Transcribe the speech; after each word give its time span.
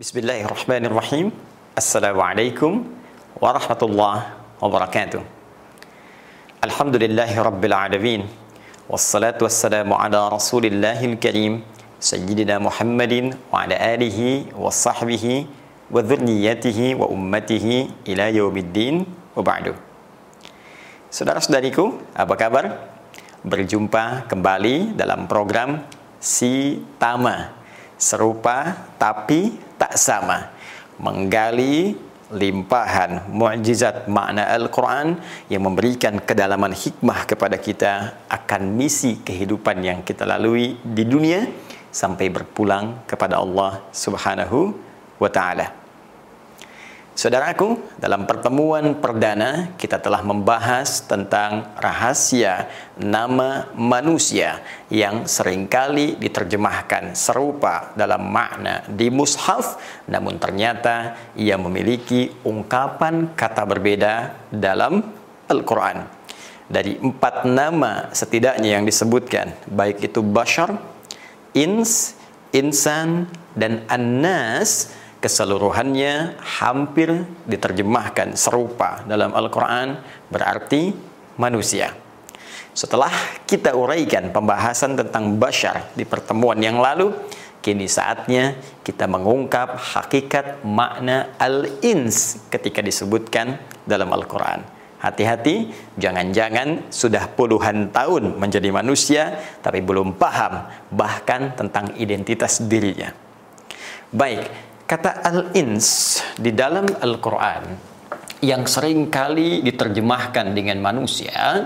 Bismillahirrahmanirrahim. 0.00 1.28
Assalamualaikum 1.76 2.88
warahmatullahi 3.36 4.32
wabarakatuh. 4.56 5.20
Alhamdulillahi 6.64 7.36
rabbil 7.36 7.76
alamin. 7.76 8.24
Wassalatu 8.88 9.44
wassalamu 9.44 9.92
ala 9.92 10.32
rasulillahil 10.32 11.20
karim. 11.20 11.60
Sayyidina 12.00 12.56
Muhammadin 12.56 13.36
wa 13.52 13.68
ala 13.68 13.76
alihi 13.76 14.48
wa 14.56 14.72
sahbihi 14.72 15.44
wa 15.92 16.00
dhurniyyatihi 16.00 16.96
wa 16.96 17.04
ummatihi 17.04 18.08
ila 18.08 18.32
yaumiddin 18.32 19.04
wa 19.36 19.44
ba'du. 19.44 19.76
Saudara-saudariku, 21.12 22.00
apa 22.16 22.40
kabar? 22.40 22.88
Berjumpa 23.44 24.24
kembali 24.32 24.96
dalam 24.96 25.28
program 25.28 25.84
Si 26.16 26.80
Tama. 26.96 27.59
Serupa 28.00 28.88
tapi 28.96 29.52
tak 29.76 30.00
sama 30.00 30.48
menggali 30.96 31.92
limpahan 32.30 33.26
mukjizat 33.28 34.06
makna 34.06 34.46
Al-Quran 34.54 35.18
yang 35.50 35.66
memberikan 35.66 36.22
kedalaman 36.22 36.70
hikmah 36.70 37.26
kepada 37.26 37.58
kita 37.58 38.24
akan 38.30 38.72
misi 38.78 39.18
kehidupan 39.18 39.82
yang 39.82 39.98
kita 40.06 40.24
lalui 40.24 40.78
di 40.80 41.04
dunia 41.04 41.42
sampai 41.90 42.30
berpulang 42.30 43.02
kepada 43.04 43.42
Allah 43.42 43.82
Subhanahu 43.90 44.72
wa 45.18 45.28
taala. 45.28 45.79
Saudaraku, 47.20 47.76
dalam 48.00 48.24
pertemuan 48.24 48.96
perdana 48.96 49.76
kita 49.76 50.00
telah 50.00 50.24
membahas 50.24 51.04
tentang 51.04 51.68
rahasia 51.76 52.64
nama 52.96 53.68
manusia 53.76 54.64
yang 54.88 55.28
sering 55.28 55.68
kali 55.68 56.16
diterjemahkan 56.16 57.12
serupa 57.12 57.92
dalam 57.92 58.24
makna 58.24 58.88
di 58.88 59.12
mushaf 59.12 59.76
namun 60.08 60.40
ternyata 60.40 61.12
ia 61.36 61.60
memiliki 61.60 62.32
ungkapan 62.40 63.36
kata 63.36 63.68
berbeda 63.68 64.14
dalam 64.48 65.04
Al-Quran. 65.44 66.08
Dari 66.72 67.04
empat 67.04 67.44
nama 67.44 68.08
setidaknya 68.16 68.80
yang 68.80 68.88
disebutkan, 68.88 69.52
baik 69.68 70.08
itu 70.08 70.24
bashar, 70.24 70.72
ins, 71.52 72.16
insan, 72.56 73.28
dan 73.52 73.84
annas, 73.92 74.96
keseluruhannya 75.20 76.40
hampir 76.40 77.28
diterjemahkan 77.44 78.34
serupa 78.34 79.04
dalam 79.04 79.36
Al-Quran 79.36 80.00
berarti 80.32 80.96
manusia. 81.36 81.92
Setelah 82.72 83.12
kita 83.44 83.76
uraikan 83.76 84.32
pembahasan 84.32 84.96
tentang 84.96 85.36
bashar 85.36 85.92
di 85.92 86.08
pertemuan 86.08 86.56
yang 86.56 86.80
lalu, 86.80 87.12
kini 87.60 87.84
saatnya 87.84 88.56
kita 88.80 89.04
mengungkap 89.04 89.76
hakikat 89.76 90.64
makna 90.64 91.36
al-ins 91.36 92.40
ketika 92.48 92.80
disebutkan 92.80 93.60
dalam 93.84 94.08
Al-Quran. 94.16 94.64
Hati-hati, 95.00 95.72
jangan-jangan 95.96 96.92
sudah 96.92 97.24
puluhan 97.32 97.88
tahun 97.88 98.36
menjadi 98.36 98.68
manusia, 98.68 99.40
tapi 99.64 99.80
belum 99.80 100.12
paham 100.20 100.68
bahkan 100.92 101.56
tentang 101.56 101.96
identitas 101.96 102.60
dirinya. 102.60 103.08
Baik, 104.12 104.44
Kata 104.90 105.22
al-ins 105.22 106.18
di 106.34 106.50
dalam 106.50 106.82
Al-Quran 106.82 107.62
yang 108.42 108.66
sering 108.66 109.06
kali 109.06 109.62
diterjemahkan 109.62 110.50
dengan 110.50 110.82
manusia 110.82 111.62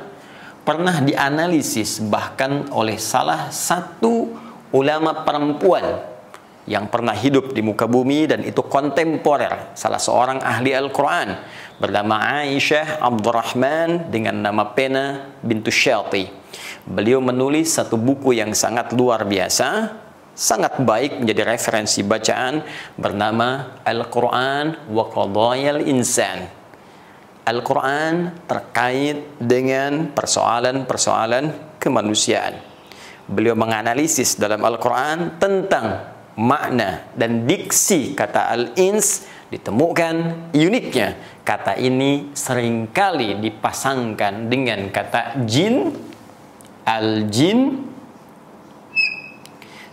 pernah 0.60 1.00
dianalisis 1.00 2.04
bahkan 2.04 2.68
oleh 2.68 3.00
salah 3.00 3.48
satu 3.48 4.28
ulama 4.76 5.24
perempuan 5.24 6.04
yang 6.68 6.92
pernah 6.92 7.16
hidup 7.16 7.56
di 7.56 7.64
muka 7.64 7.88
bumi 7.88 8.28
dan 8.28 8.44
itu 8.44 8.60
kontemporer 8.60 9.72
salah 9.72 9.96
seorang 9.96 10.44
ahli 10.44 10.76
Al-Quran 10.76 11.40
bernama 11.80 12.44
Aisyah 12.44 13.00
Abdurrahman 13.00 14.12
dengan 14.12 14.36
nama 14.36 14.68
Pena 14.76 15.32
bintu 15.40 15.72
Syati. 15.72 16.28
Beliau 16.84 17.24
menulis 17.24 17.72
satu 17.72 17.96
buku 17.96 18.36
yang 18.36 18.52
sangat 18.52 18.92
luar 18.92 19.24
biasa 19.24 20.03
sangat 20.34 20.82
baik 20.82 21.22
menjadi 21.22 21.46
referensi 21.46 22.02
bacaan 22.02 22.66
bernama 22.98 23.80
Al-Quran 23.86 24.90
wa 24.90 25.04
Qadayal 25.06 25.86
Insan. 25.86 26.50
Al-Quran 27.46 28.44
terkait 28.50 29.38
dengan 29.38 30.10
persoalan-persoalan 30.10 31.78
kemanusiaan. 31.78 32.58
Beliau 33.30 33.56
menganalisis 33.56 34.36
dalam 34.36 34.60
Al-Quran 34.60 35.38
tentang 35.38 36.12
makna 36.34 37.06
dan 37.14 37.46
diksi 37.46 38.12
kata 38.18 38.50
al-ins 38.50 39.28
ditemukan 39.54 40.50
uniknya. 40.50 41.40
Kata 41.44 41.76
ini 41.76 42.32
sering 42.32 42.90
kali 42.90 43.36
dipasangkan 43.38 44.48
dengan 44.48 44.88
kata 44.88 45.44
jin, 45.44 45.92
al-jin, 46.88 47.92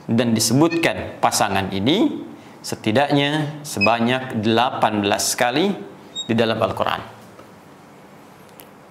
dan 0.09 0.33
disebutkan 0.33 1.21
pasangan 1.21 1.69
ini 1.69 2.23
setidaknya 2.61 3.61
sebanyak 3.65 4.41
18 4.41 5.05
kali 5.37 5.73
di 6.29 6.33
dalam 6.37 6.57
Al-Quran. 6.61 7.01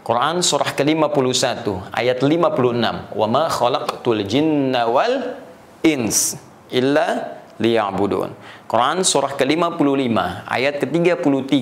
Quran 0.00 0.42
surah 0.42 0.74
ke-51 0.74 1.94
ayat 1.94 2.18
56 2.18 3.14
wa 3.14 3.26
ma 3.30 3.44
khalaqtul 3.46 4.26
jinna 4.26 4.90
wal 4.90 5.38
ins 5.86 6.34
illa 6.74 7.38
liya'budun. 7.62 8.34
Quran 8.66 9.06
surah 9.06 9.38
ke-55 9.38 10.16
ayat 10.50 10.74
ke-33 10.82 11.54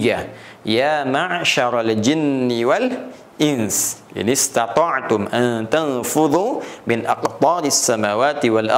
ya 0.64 1.04
ma'syaral 1.04 1.92
jinni 2.00 2.64
wal 2.64 3.10
ins 3.36 4.02
ini 4.14 4.32
istata'tum 4.32 5.28
an 5.28 5.66
tanfudhu 5.66 6.64
min 6.88 7.04
aqtaris 7.04 7.74
samawati 7.74 8.48
wal 8.48 8.70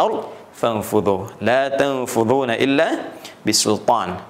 fanfudhu 0.60 1.40
la 1.40 1.72
tanfudhuna 1.72 2.60
illa 2.60 3.16
bisultan. 3.40 4.20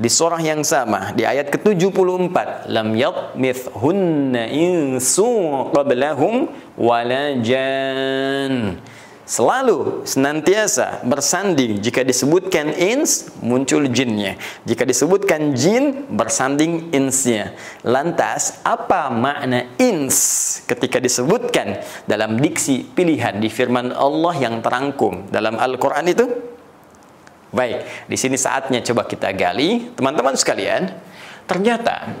Di 0.00 0.08
surah 0.08 0.40
yang 0.40 0.64
sama 0.64 1.12
di 1.12 1.28
ayat 1.28 1.52
ke-74 1.52 2.72
lam 2.72 2.96
yatmithunna 2.96 4.48
insu 4.48 5.28
qablahum 5.76 6.48
wala 6.80 7.36
jan 7.44 8.80
selalu 9.30 10.02
senantiasa 10.02 11.06
bersanding 11.06 11.78
jika 11.78 12.02
disebutkan 12.02 12.74
ins 12.74 13.30
muncul 13.38 13.86
jinnya. 13.86 14.34
Jika 14.66 14.82
disebutkan 14.82 15.54
jin 15.54 16.10
bersanding 16.10 16.90
insnya. 16.90 17.54
Lantas 17.86 18.58
apa 18.66 19.06
makna 19.06 19.70
ins 19.78 20.18
ketika 20.66 20.98
disebutkan 20.98 21.78
dalam 22.10 22.42
diksi 22.42 22.82
pilihan 22.82 23.38
di 23.38 23.46
firman 23.46 23.94
Allah 23.94 24.34
yang 24.34 24.58
terangkum 24.58 25.30
dalam 25.30 25.54
Al-Qur'an 25.62 26.10
itu? 26.10 26.26
Baik 27.54 27.86
di 28.10 28.18
sini 28.18 28.34
saatnya 28.34 28.82
coba 28.82 29.06
kita 29.06 29.30
gali. 29.30 29.94
Teman-teman 29.94 30.34
sekalian 30.34 30.90
ternyata 31.46 32.18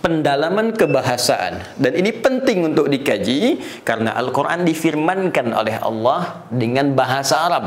pendalaman 0.00 0.72
kebahasaan 0.72 1.76
dan 1.76 1.92
ini 1.92 2.10
penting 2.14 2.72
untuk 2.72 2.88
dikaji 2.88 3.60
karena 3.84 4.16
Al-Qur'an 4.16 4.64
difirmankan 4.64 5.52
oleh 5.52 5.76
Allah 5.76 6.46
dengan 6.48 6.96
bahasa 6.96 7.36
Arab. 7.44 7.66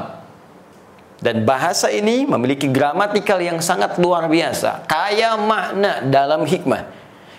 Dan 1.15 1.47
bahasa 1.47 1.87
ini 1.89 2.27
memiliki 2.27 2.67
gramatikal 2.69 3.39
yang 3.39 3.63
sangat 3.63 3.97
luar 3.97 4.27
biasa, 4.27 4.83
kaya 4.85 5.39
makna 5.39 6.03
dalam 6.05 6.43
hikmah. 6.43 6.85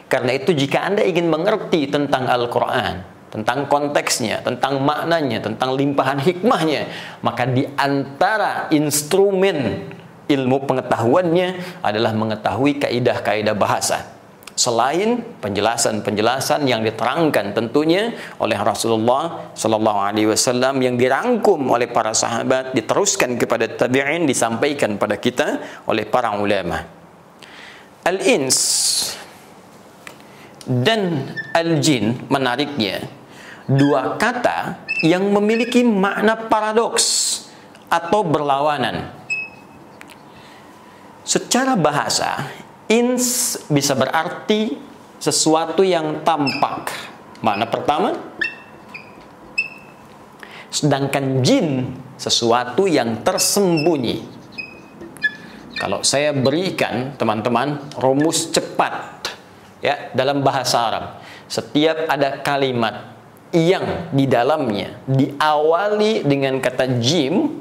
Karena 0.08 0.32
itu 0.32 0.56
jika 0.56 0.80
Anda 0.86 1.04
ingin 1.04 1.28
mengerti 1.28 1.86
tentang 1.86 2.24
Al-Qur'an, 2.26 3.04
tentang 3.28 3.68
konteksnya, 3.68 4.40
tentang 4.40 4.80
maknanya, 4.80 5.44
tentang 5.44 5.76
limpahan 5.76 6.18
hikmahnya, 6.24 6.88
maka 7.20 7.44
di 7.44 7.68
antara 7.76 8.72
instrumen 8.72 9.86
ilmu 10.26 10.66
pengetahuannya 10.66 11.78
adalah 11.84 12.16
mengetahui 12.16 12.80
kaidah-kaidah 12.80 13.54
bahasa 13.54 14.15
selain 14.56 15.20
penjelasan-penjelasan 15.44 16.64
yang 16.64 16.80
diterangkan 16.80 17.52
tentunya 17.52 18.16
oleh 18.40 18.56
Rasulullah 18.56 19.52
Sallallahu 19.52 20.00
Alaihi 20.00 20.32
Wasallam 20.32 20.80
yang 20.80 20.96
dirangkum 20.96 21.60
oleh 21.68 21.92
para 21.92 22.16
sahabat 22.16 22.72
diteruskan 22.72 23.36
kepada 23.36 23.68
tabi'in 23.68 24.24
disampaikan 24.24 24.96
pada 24.96 25.20
kita 25.20 25.60
oleh 25.84 26.08
para 26.08 26.32
ulama. 26.40 26.80
Al-ins 28.08 28.56
dan 30.64 31.30
al-jin 31.52 32.16
menariknya 32.32 33.04
dua 33.68 34.16
kata 34.16 34.88
yang 35.04 35.28
memiliki 35.36 35.84
makna 35.84 36.48
paradoks 36.48 37.44
atau 37.92 38.24
berlawanan. 38.24 39.12
Secara 41.26 41.76
bahasa 41.76 42.46
Ins 42.86 43.58
bisa 43.66 43.98
berarti 43.98 44.78
sesuatu 45.18 45.82
yang 45.82 46.22
tampak. 46.22 46.94
Mana 47.42 47.66
pertama? 47.66 48.14
Sedangkan 50.70 51.42
jin 51.42 51.98
sesuatu 52.16 52.86
yang 52.86 53.22
tersembunyi. 53.26 54.38
kalau 55.76 56.00
saya 56.00 56.32
berikan 56.32 57.12
teman-teman 57.20 57.92
rumus 58.00 58.48
cepat 58.48 59.28
ya 59.84 60.08
dalam 60.16 60.40
bahasa 60.40 60.88
Arab, 60.88 61.04
setiap 61.52 62.08
ada 62.08 62.40
kalimat 62.40 63.12
yang 63.52 64.08
di 64.10 64.24
dalamnya 64.24 64.96
diawali 65.04 66.24
dengan 66.24 66.58
kata 66.64 66.96
jim, 66.96 67.60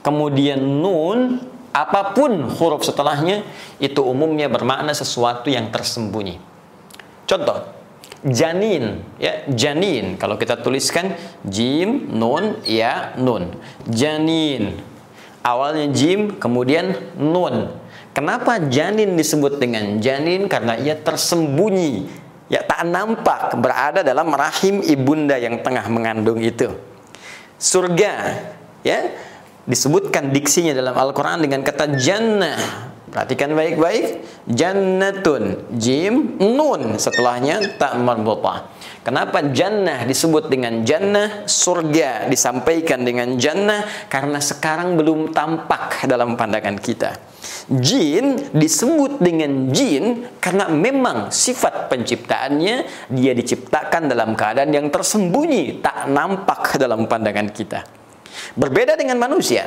kemudian 0.00 0.58
nun, 0.58 1.44
apa 1.70 2.14
pun 2.16 2.50
huruf 2.50 2.82
setelahnya 2.82 3.46
itu 3.78 4.02
umumnya 4.02 4.50
bermakna 4.50 4.90
sesuatu 4.90 5.46
yang 5.48 5.70
tersembunyi. 5.70 6.42
Contoh, 7.26 7.70
janin, 8.26 9.06
ya 9.22 9.46
janin. 9.54 10.18
Kalau 10.18 10.34
kita 10.34 10.58
tuliskan 10.58 11.14
jim, 11.46 12.10
nun, 12.10 12.58
ya 12.66 13.14
nun, 13.14 13.54
janin 13.86 14.90
Awalnya 15.40 15.88
jim, 15.96 16.36
kemudian 16.36 17.16
nun. 17.16 17.72
Kenapa 18.12 18.60
janin 18.68 19.16
disebut 19.16 19.56
dengan 19.56 19.96
janin? 19.96 20.44
Karena 20.52 20.76
ia 20.76 20.92
tersembunyi, 20.92 22.04
ya 22.52 22.60
tak 22.60 22.84
nampak 22.84 23.56
berada 23.56 24.04
dalam 24.04 24.28
rahim 24.36 24.84
ibunda 24.84 25.40
yang 25.40 25.64
tengah 25.64 25.88
mengandung 25.88 26.44
itu. 26.44 26.68
Surga, 27.56 28.36
ya 28.84 29.16
disebutkan 29.70 30.34
diksinya 30.34 30.74
dalam 30.74 30.98
Al-Quran 30.98 31.46
dengan 31.46 31.62
kata 31.62 31.94
jannah. 31.94 32.90
Perhatikan 33.10 33.54
baik-baik. 33.58 34.22
Jannatun, 34.46 35.70
jim, 35.74 36.38
nun. 36.38 36.94
Setelahnya 36.94 37.78
tak 37.78 37.98
marbutah. 37.98 38.70
Kenapa 39.02 39.42
jannah 39.50 40.06
disebut 40.06 40.46
dengan 40.46 40.86
jannah, 40.86 41.48
surga 41.48 42.30
disampaikan 42.30 43.02
dengan 43.02 43.34
jannah 43.34 43.82
karena 44.06 44.38
sekarang 44.38 44.94
belum 44.94 45.34
tampak 45.34 46.06
dalam 46.06 46.38
pandangan 46.38 46.78
kita. 46.78 47.18
Jin 47.70 48.52
disebut 48.54 49.18
dengan 49.18 49.72
jin 49.72 50.26
karena 50.38 50.68
memang 50.70 51.32
sifat 51.32 51.90
penciptaannya 51.90 53.08
dia 53.10 53.32
diciptakan 53.32 54.06
dalam 54.06 54.38
keadaan 54.38 54.70
yang 54.70 54.86
tersembunyi, 54.92 55.82
tak 55.82 56.06
nampak 56.12 56.78
dalam 56.78 57.10
pandangan 57.10 57.48
kita. 57.50 57.99
Berbeda 58.54 58.94
dengan 58.94 59.18
manusia, 59.18 59.66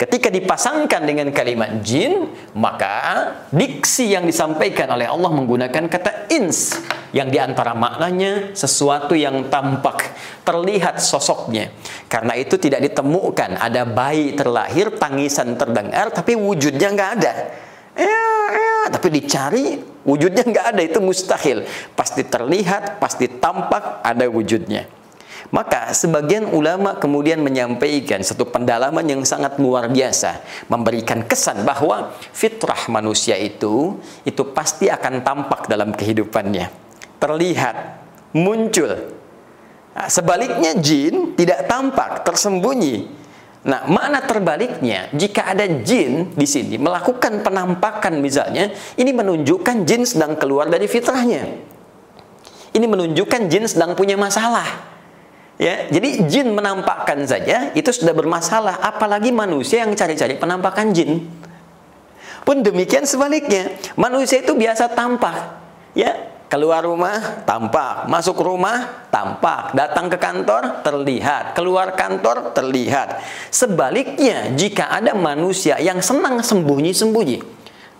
Ketika 0.00 0.32
dipasangkan 0.32 1.04
dengan 1.04 1.28
kalimat 1.28 1.84
jin, 1.84 2.32
maka 2.56 3.36
diksi 3.52 4.16
yang 4.16 4.24
disampaikan 4.24 4.88
oleh 4.96 5.04
Allah 5.04 5.28
menggunakan 5.28 5.92
kata 5.92 6.32
ins 6.32 6.72
yang 7.12 7.28
di 7.28 7.36
antara 7.36 7.76
maknanya 7.76 8.56
sesuatu 8.56 9.12
yang 9.12 9.52
tampak, 9.52 10.08
terlihat 10.40 11.04
sosoknya. 11.04 11.68
Karena 12.08 12.32
itu 12.32 12.56
tidak 12.56 12.80
ditemukan 12.80 13.60
ada 13.60 13.84
bayi 13.84 14.32
terlahir, 14.32 14.96
tangisan 14.96 15.60
terdengar, 15.60 16.08
tapi 16.16 16.32
wujudnya 16.32 16.96
nggak 16.96 17.10
ada. 17.20 17.32
Ya, 17.92 18.32
ya, 18.56 18.80
tapi 18.88 19.12
dicari 19.12 19.84
wujudnya 20.08 20.48
nggak 20.48 20.66
ada 20.72 20.80
itu 20.80 20.96
mustahil. 21.04 21.68
Pasti 21.92 22.24
terlihat, 22.24 23.04
pasti 23.04 23.28
tampak 23.28 24.00
ada 24.00 24.24
wujudnya. 24.32 24.99
Maka 25.50 25.90
sebagian 25.90 26.46
ulama 26.54 26.94
kemudian 26.94 27.42
menyampaikan 27.42 28.22
satu 28.22 28.46
pendalaman 28.46 29.02
yang 29.02 29.26
sangat 29.26 29.58
luar 29.58 29.90
biasa, 29.90 30.46
memberikan 30.70 31.26
kesan 31.26 31.66
bahwa 31.66 32.14
fitrah 32.30 32.86
manusia 32.86 33.34
itu 33.34 33.98
itu 34.22 34.42
pasti 34.54 34.86
akan 34.86 35.26
tampak 35.26 35.66
dalam 35.66 35.90
kehidupannya, 35.90 36.70
terlihat, 37.18 37.76
muncul. 38.30 38.94
Nah, 39.90 40.06
sebaliknya 40.06 40.78
jin 40.78 41.34
tidak 41.34 41.66
tampak, 41.66 42.22
tersembunyi. 42.22 43.10
Nah, 43.66 43.90
makna 43.90 44.22
terbaliknya, 44.22 45.10
jika 45.12 45.50
ada 45.50 45.66
jin 45.66 46.30
di 46.32 46.46
sini 46.46 46.78
melakukan 46.78 47.42
penampakan 47.42 48.22
misalnya, 48.22 48.70
ini 48.94 49.10
menunjukkan 49.10 49.82
jin 49.82 50.06
sedang 50.06 50.38
keluar 50.38 50.70
dari 50.70 50.86
fitrahnya. 50.86 51.42
Ini 52.70 52.86
menunjukkan 52.86 53.50
jin 53.50 53.66
sedang 53.66 53.98
punya 53.98 54.14
masalah. 54.14 54.90
Ya, 55.60 55.92
jadi 55.92 56.24
jin 56.24 56.56
menampakkan 56.56 57.20
saja 57.28 57.68
itu 57.76 57.92
sudah 57.92 58.16
bermasalah, 58.16 58.80
apalagi 58.80 59.28
manusia 59.28 59.84
yang 59.84 59.92
cari-cari 59.92 60.40
penampakan 60.40 60.96
jin. 60.96 61.28
Pun 62.48 62.64
demikian 62.64 63.04
sebaliknya, 63.04 63.76
manusia 63.92 64.40
itu 64.40 64.56
biasa 64.56 64.88
tampak. 64.96 65.60
Ya, 65.92 66.32
keluar 66.48 66.80
rumah 66.80 67.44
tampak, 67.44 68.08
masuk 68.08 68.40
rumah 68.40 69.04
tampak, 69.12 69.76
datang 69.76 70.08
ke 70.08 70.16
kantor 70.16 70.80
terlihat, 70.80 71.52
keluar 71.52 71.92
kantor 71.92 72.56
terlihat. 72.56 73.20
Sebaliknya, 73.52 74.56
jika 74.56 74.88
ada 74.88 75.12
manusia 75.12 75.76
yang 75.76 76.00
senang 76.00 76.40
sembunyi-sembunyi, 76.40 77.44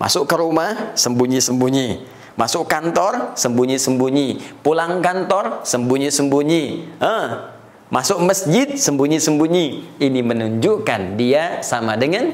masuk 0.01 0.25
ke 0.25 0.33
rumah 0.33 0.97
sembunyi-sembunyi, 0.97 2.09
Masuk 2.41 2.65
kantor, 2.65 3.37
sembunyi-sembunyi. 3.37 4.41
Pulang 4.65 5.05
kantor, 5.05 5.61
sembunyi-sembunyi. 5.61 6.89
Eh, 6.97 7.27
masuk 7.93 8.25
masjid, 8.25 8.65
sembunyi-sembunyi. 8.81 10.01
Ini 10.01 10.21
menunjukkan 10.25 11.21
dia 11.21 11.61
sama 11.61 12.01
dengan 12.01 12.33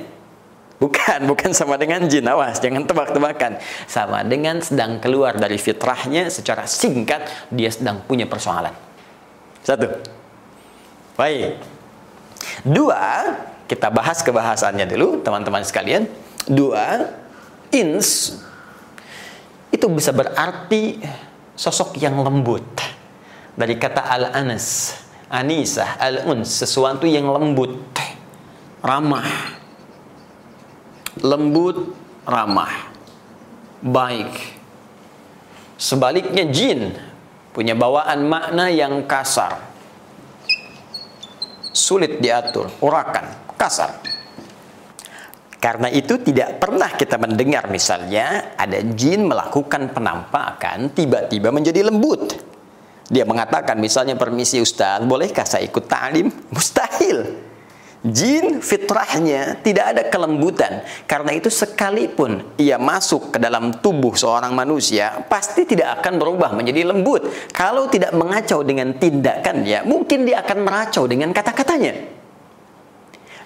Bukan, 0.77 1.25
bukan 1.25 1.57
sama 1.57 1.81
dengan 1.81 2.05
jin. 2.05 2.29
Awas, 2.29 2.61
jangan 2.61 2.85
tebak-tebakan. 2.85 3.57
Sama 3.89 4.21
dengan 4.29 4.61
sedang 4.61 5.01
keluar 5.01 5.33
dari 5.33 5.57
fitrahnya 5.57 6.29
secara 6.29 6.69
singkat, 6.69 7.49
dia 7.49 7.73
sedang 7.73 8.05
punya 8.05 8.29
persoalan. 8.29 8.77
Satu. 9.65 9.89
Baik. 11.17 11.57
Dua, 12.61 13.25
kita 13.65 13.89
bahas 13.89 14.21
kebahasannya 14.21 14.85
dulu, 14.85 15.25
teman-teman 15.25 15.65
sekalian. 15.65 16.05
Dua, 16.45 17.09
ins 17.73 18.37
itu 19.71 19.87
bisa 19.91 20.15
berarti 20.15 21.01
sosok 21.57 21.99
yang 21.99 22.21
lembut. 22.21 22.65
Dari 23.57 23.75
kata 23.81 24.05
al-anas, 24.05 25.01
anisah, 25.33 25.97
al-uns, 25.97 26.53
sesuatu 26.53 27.09
yang 27.09 27.27
lembut, 27.33 27.81
ramah. 28.85 29.57
Lembut, 31.25 31.97
ramah. 32.29 32.93
Baik. 33.81 34.61
Sebaliknya 35.81 36.45
jin 36.53 36.93
punya 37.57 37.73
bawaan 37.73 38.29
makna 38.29 38.69
yang 38.69 39.09
kasar. 39.09 39.61
Sulit 41.73 42.21
diatur, 42.21 42.69
urakan, 42.81 43.25
kasar. 43.57 44.01
Karena 45.67 45.91
itu 45.91 46.23
tidak 46.23 46.63
pernah 46.63 46.95
kita 46.95 47.19
mendengar 47.19 47.67
misalnya 47.67 48.55
ada 48.55 48.79
jin 48.87 49.27
melakukan 49.27 49.91
penampakan 49.91 50.95
tiba-tiba 50.95 51.51
menjadi 51.51 51.91
lembut. 51.91 52.39
Dia 53.11 53.27
mengatakan 53.27 53.75
misalnya 53.75 54.15
permisi 54.15 54.63
Ustaz, 54.63 55.03
bolehkah 55.03 55.43
saya 55.43 55.67
ikut 55.67 55.91
ta'lim? 55.91 56.31
Mustahil. 56.55 57.43
Jin 58.07 58.63
fitrahnya 58.63 59.59
tidak 59.67 59.91
ada 59.91 60.03
kelembutan. 60.07 60.87
Karena 61.11 61.35
itu 61.35 61.51
sekalipun 61.51 62.47
ia 62.63 62.79
masuk 62.79 63.35
ke 63.35 63.43
dalam 63.43 63.83
tubuh 63.83 64.15
seorang 64.15 64.55
manusia, 64.55 65.27
pasti 65.27 65.67
tidak 65.67 65.99
akan 65.99 66.15
berubah 66.15 66.55
menjadi 66.55 66.95
lembut. 66.95 67.27
Kalau 67.51 67.91
tidak 67.91 68.15
mengacau 68.15 68.63
dengan 68.63 68.95
tindakannya, 68.95 69.83
mungkin 69.83 70.31
dia 70.31 70.47
akan 70.47 70.63
meracau 70.63 71.11
dengan 71.11 71.35
kata-katanya. 71.35 72.16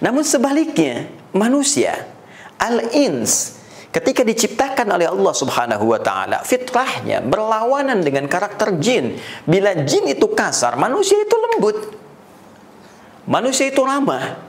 Namun 0.00 0.24
sebaliknya, 0.24 1.08
manusia 1.36 2.08
al-ins 2.56 3.60
ketika 3.90 4.22
diciptakan 4.24 4.86
oleh 4.96 5.06
Allah 5.06 5.34
Subhanahu 5.34 5.92
wa 5.92 6.00
taala, 6.00 6.40
fitrahnya 6.40 7.20
berlawanan 7.20 8.00
dengan 8.00 8.24
karakter 8.30 8.80
jin. 8.80 9.20
Bila 9.44 9.76
jin 9.84 10.08
itu 10.08 10.26
kasar, 10.32 10.80
manusia 10.80 11.20
itu 11.20 11.36
lembut. 11.36 11.78
Manusia 13.28 13.68
itu 13.68 13.82
ramah. 13.84 14.48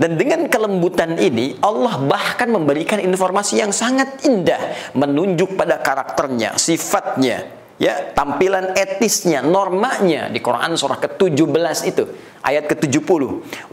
Dan 0.00 0.18
dengan 0.18 0.50
kelembutan 0.50 1.14
ini, 1.20 1.54
Allah 1.62 2.00
bahkan 2.02 2.50
memberikan 2.50 2.98
informasi 2.98 3.62
yang 3.62 3.70
sangat 3.70 4.24
indah, 4.26 4.90
menunjuk 4.98 5.54
pada 5.54 5.78
karakternya, 5.78 6.58
sifatnya, 6.58 7.61
ya, 7.82 8.14
tampilan 8.14 8.78
etisnya, 8.78 9.42
normanya 9.42 10.30
di 10.30 10.38
Quran 10.38 10.78
surah 10.78 11.02
ke-17 11.02 11.78
itu 11.90 12.06
ayat 12.46 12.70
ke-70. 12.70 13.22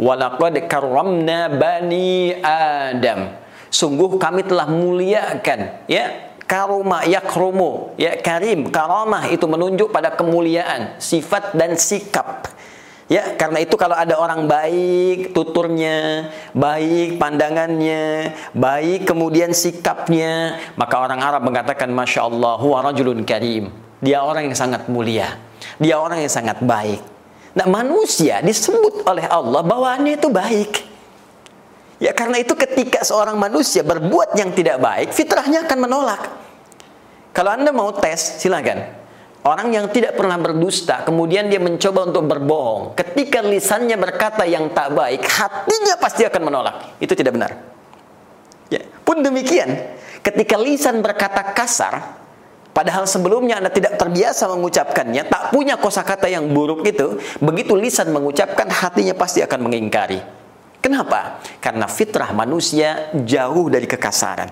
Walaqad 0.01 0.65
karramna 0.65 1.53
bani 1.53 2.33
Adam. 2.41 3.37
Sungguh 3.69 4.17
kami 4.17 4.41
telah 4.49 4.65
muliakan 4.65 5.85
ya 5.85 6.33
karoma 6.49 7.05
yakrumu 7.05 7.93
ya 8.01 8.17
karim 8.17 8.73
karamah 8.73 9.29
itu 9.29 9.45
menunjuk 9.45 9.93
pada 9.93 10.09
kemuliaan 10.17 10.97
sifat 10.97 11.53
dan 11.53 11.77
sikap 11.77 12.49
ya 13.09 13.35
karena 13.35 13.65
itu 13.65 13.75
kalau 13.75 13.97
ada 13.97 14.15
orang 14.15 14.45
baik 14.45 15.33
tuturnya 15.33 16.29
baik 16.55 17.17
pandangannya 17.17 18.37
baik 18.53 19.09
kemudian 19.09 19.51
sikapnya 19.51 20.61
maka 20.77 21.01
orang 21.01 21.19
Arab 21.19 21.41
mengatakan 21.43 21.89
masya 21.89 22.29
Allah 22.29 22.55
huwa 22.61 22.85
rajulun 22.85 23.25
karim 23.25 23.73
dia 23.99 24.21
orang 24.21 24.47
yang 24.47 24.55
sangat 24.55 24.85
mulia 24.87 25.41
dia 25.81 25.97
orang 25.97 26.21
yang 26.21 26.31
sangat 26.31 26.61
baik 26.61 27.01
Nah 27.57 27.65
manusia 27.65 28.39
disebut 28.45 29.03
oleh 29.09 29.25
Allah 29.25 29.65
bawaannya 29.65 30.21
itu 30.21 30.29
baik. 30.29 30.85
Ya 31.99 32.15
karena 32.15 32.39
itu 32.39 32.55
ketika 32.55 33.03
seorang 33.03 33.35
manusia 33.35 33.83
berbuat 33.83 34.37
yang 34.39 34.55
tidak 34.55 34.79
baik, 34.79 35.11
fitrahnya 35.11 35.67
akan 35.67 35.79
menolak. 35.83 36.21
Kalau 37.35 37.51
Anda 37.51 37.75
mau 37.75 37.91
tes, 37.91 38.39
silakan. 38.39 38.99
Orang 39.39 39.72
yang 39.72 39.88
tidak 39.88 40.19
pernah 40.19 40.36
berdusta, 40.36 41.08
kemudian 41.08 41.48
dia 41.48 41.63
mencoba 41.63 42.12
untuk 42.12 42.27
berbohong. 42.27 42.91
Ketika 43.00 43.39
lisannya 43.39 43.96
berkata 43.96 44.43
yang 44.43 44.75
tak 44.75 44.91
baik, 44.91 45.24
hatinya 45.24 45.96
pasti 45.96 46.27
akan 46.27 46.41
menolak. 46.43 47.00
Itu 47.00 47.15
tidak 47.15 47.39
benar. 47.39 47.51
Ya, 48.67 48.84
pun 49.08 49.24
demikian, 49.24 49.96
ketika 50.19 50.60
lisan 50.60 51.00
berkata 51.00 51.55
kasar, 51.55 52.19
padahal 52.75 53.08
sebelumnya 53.08 53.63
Anda 53.63 53.72
tidak 53.72 53.96
terbiasa 53.96 54.51
mengucapkannya, 54.51 55.31
tak 55.31 55.55
punya 55.55 55.79
kosakata 55.79 56.27
yang 56.27 56.51
buruk 56.51 56.84
itu, 56.84 57.24
begitu 57.39 57.79
lisan 57.79 58.12
mengucapkan, 58.12 58.67
hatinya 58.67 59.15
pasti 59.15 59.39
akan 59.39 59.72
mengingkari. 59.72 60.19
Kenapa? 60.84 61.39
Karena 61.63 61.88
fitrah 61.88 62.36
manusia 62.36 63.08
jauh 63.15 63.72
dari 63.72 63.88
kekasaran. 63.88 64.51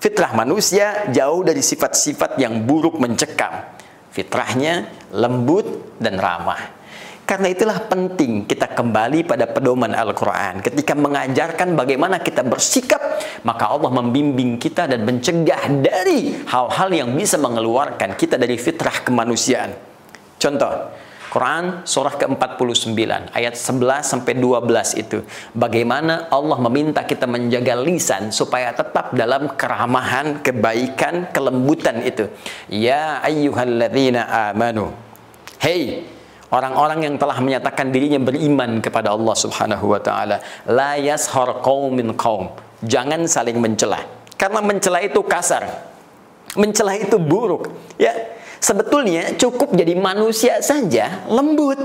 Fitrah 0.00 0.32
manusia 0.32 1.12
jauh 1.12 1.44
dari 1.44 1.60
sifat-sifat 1.60 2.40
yang 2.40 2.64
buruk 2.64 2.96
mencekam. 2.96 3.73
Fitrahnya 4.14 4.94
lembut 5.10 5.98
dan 5.98 6.14
ramah. 6.22 6.70
Karena 7.24 7.50
itulah 7.50 7.82
penting 7.88 8.46
kita 8.46 8.70
kembali 8.70 9.26
pada 9.26 9.50
pedoman 9.50 9.90
Al-Quran. 9.90 10.62
Ketika 10.62 10.94
mengajarkan 10.94 11.74
bagaimana 11.74 12.22
kita 12.22 12.46
bersikap, 12.46 13.00
maka 13.42 13.74
Allah 13.74 13.90
membimbing 13.90 14.60
kita 14.60 14.86
dan 14.86 15.02
mencegah 15.02 15.66
dari 15.82 16.46
hal-hal 16.46 16.88
yang 16.94 17.10
bisa 17.16 17.40
mengeluarkan 17.40 18.14
kita 18.14 18.38
dari 18.38 18.54
fitrah 18.54 19.02
kemanusiaan. 19.02 19.74
Contoh, 20.38 20.94
Quran 21.34 21.82
surah 21.82 22.14
ke-49 22.14 22.94
ayat 23.34 23.58
11 23.58 24.06
sampai 24.06 24.38
12 24.38 25.02
itu 25.02 25.26
bagaimana 25.50 26.30
Allah 26.30 26.62
meminta 26.62 27.02
kita 27.02 27.26
menjaga 27.26 27.74
lisan 27.74 28.30
supaya 28.30 28.70
tetap 28.70 29.10
dalam 29.18 29.50
keramahan, 29.58 30.38
kebaikan, 30.46 31.34
kelembutan 31.34 32.06
itu. 32.06 32.30
Ya 32.70 33.18
ayyuhalladzina 33.26 34.54
amanu. 34.54 34.94
Hei 35.58 36.06
orang-orang 36.54 37.10
yang 37.10 37.14
telah 37.18 37.42
menyatakan 37.42 37.90
dirinya 37.90 38.22
beriman 38.22 38.78
kepada 38.78 39.10
Allah 39.10 39.34
Subhanahu 39.34 39.90
wa 39.90 39.98
taala, 39.98 40.38
la 40.70 40.94
yashar 41.02 41.58
qaumin 41.66 42.14
qaum. 42.14 42.54
Jangan 42.86 43.26
saling 43.26 43.58
mencela. 43.58 44.06
Karena 44.38 44.62
mencela 44.62 45.02
itu 45.02 45.18
kasar. 45.26 45.66
Mencela 46.54 46.94
itu 46.94 47.18
buruk, 47.18 47.74
ya 47.98 48.14
sebetulnya 48.64 49.36
cukup 49.36 49.76
jadi 49.76 49.92
manusia 49.92 50.64
saja 50.64 51.28
lembut. 51.28 51.76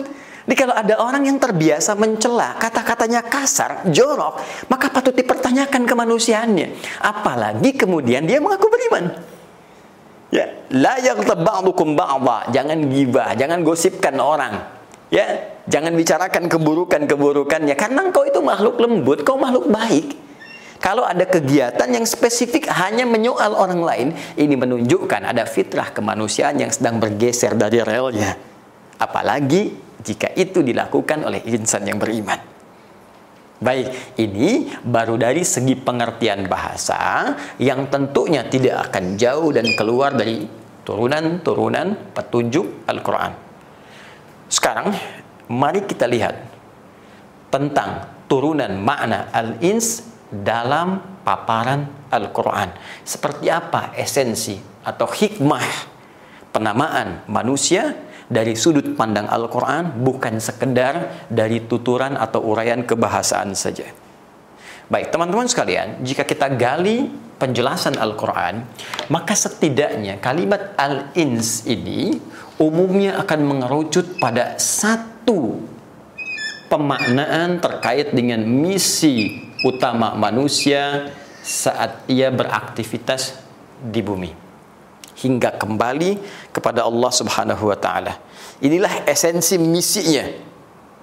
Jadi 0.49 0.55
kalau 0.57 0.73
ada 0.73 0.97
orang 0.97 1.29
yang 1.29 1.37
terbiasa 1.37 1.93
mencela, 1.93 2.57
kata-katanya 2.57 3.21
kasar, 3.21 3.85
jorok, 3.93 4.41
maka 4.65 4.89
patut 4.89 5.13
dipertanyakan 5.13 5.85
kemanusiaannya. 5.85 6.73
Apalagi 7.05 7.77
kemudian 7.77 8.25
dia 8.25 8.41
mengaku 8.41 8.65
beriman. 8.65 9.13
Ya, 10.33 10.49
la 10.73 10.97
yaghtab 10.97 11.45
ba'dukum 11.45 11.93
ba'dha. 11.93 12.49
Jangan 12.49 12.81
gibah, 12.89 13.37
jangan 13.37 13.61
gosipkan 13.61 14.17
orang. 14.17 14.57
Ya, 15.13 15.53
jangan 15.69 15.93
bicarakan 15.93 16.49
keburukan-keburukannya 16.49 17.77
karena 17.77 18.09
engkau 18.09 18.25
itu 18.25 18.41
makhluk 18.41 18.81
lembut, 18.81 19.21
kau 19.21 19.37
makhluk 19.37 19.69
baik. 19.69 20.28
Kalau 20.79 21.03
ada 21.03 21.27
kegiatan 21.27 21.91
yang 21.91 22.07
spesifik 22.07 22.71
hanya 22.71 23.03
menyoal 23.03 23.51
orang 23.51 23.81
lain, 23.83 24.07
ini 24.39 24.55
menunjukkan 24.55 25.27
ada 25.27 25.43
fitrah 25.43 25.91
kemanusiaan 25.91 26.55
yang 26.55 26.71
sedang 26.71 27.03
bergeser 27.03 27.59
dari 27.59 27.83
relnya. 27.83 28.39
Apalagi 28.95 29.75
jika 29.99 30.31
itu 30.39 30.63
dilakukan 30.63 31.27
oleh 31.27 31.43
insan 31.51 31.83
yang 31.83 31.99
beriman. 31.99 32.39
Baik, 33.59 34.15
ini 34.15 34.71
baru 34.79 35.19
dari 35.19 35.43
segi 35.43 35.75
pengertian 35.75 36.47
bahasa 36.47 37.35
yang 37.59 37.91
tentunya 37.91 38.47
tidak 38.47 38.87
akan 38.87 39.19
jauh 39.19 39.51
dan 39.51 39.67
keluar 39.75 40.15
dari 40.15 40.47
turunan-turunan 40.87 42.15
petunjuk 42.15 42.87
Al-Quran. 42.87 43.35
Sekarang, 44.47 44.95
mari 45.51 45.83
kita 45.83 46.07
lihat 46.07 46.39
tentang 47.51 48.07
turunan 48.31 48.79
makna 48.79 49.27
al-ins 49.35 50.08
dalam 50.29 51.21
paparan 51.25 52.09
Al-Quran. 52.09 52.69
Seperti 53.01 53.49
apa 53.49 53.93
esensi 53.97 54.57
atau 54.85 55.09
hikmah 55.09 55.67
penamaan 56.49 57.25
manusia 57.29 57.93
dari 58.29 58.53
sudut 58.53 58.93
pandang 58.93 59.25
Al-Quran 59.25 60.05
bukan 60.05 60.37
sekedar 60.37 61.27
dari 61.27 61.65
tuturan 61.65 62.13
atau 62.13 62.45
uraian 62.45 62.85
kebahasaan 62.85 63.57
saja. 63.57 63.89
Baik, 64.89 65.13
teman-teman 65.13 65.45
sekalian, 65.45 66.01
jika 66.01 66.25
kita 66.25 66.49
gali 66.57 67.09
penjelasan 67.37 67.97
Al-Quran, 67.97 68.65
maka 69.13 69.37
setidaknya 69.37 70.17
kalimat 70.17 70.73
al-ins 70.77 71.65
ini 71.69 72.17
umumnya 72.57 73.21
akan 73.21 73.39
mengerucut 73.45 74.17
pada 74.17 74.57
satu 74.57 75.61
pemaknaan 76.69 77.61
terkait 77.61 78.13
dengan 78.13 78.45
misi 78.45 79.48
utama 79.63 80.15
manusia 80.15 81.11
saat 81.43 82.05
ia 82.07 82.31
beraktivitas 82.31 83.39
di 83.79 84.03
bumi 84.03 84.31
hingga 85.19 85.55
kembali 85.55 86.19
kepada 86.55 86.87
Allah 86.87 87.11
Subhanahu 87.11 87.67
wa 87.67 87.77
taala. 87.79 88.15
Inilah 88.63 89.03
esensi 89.07 89.59
misinya. 89.59 90.23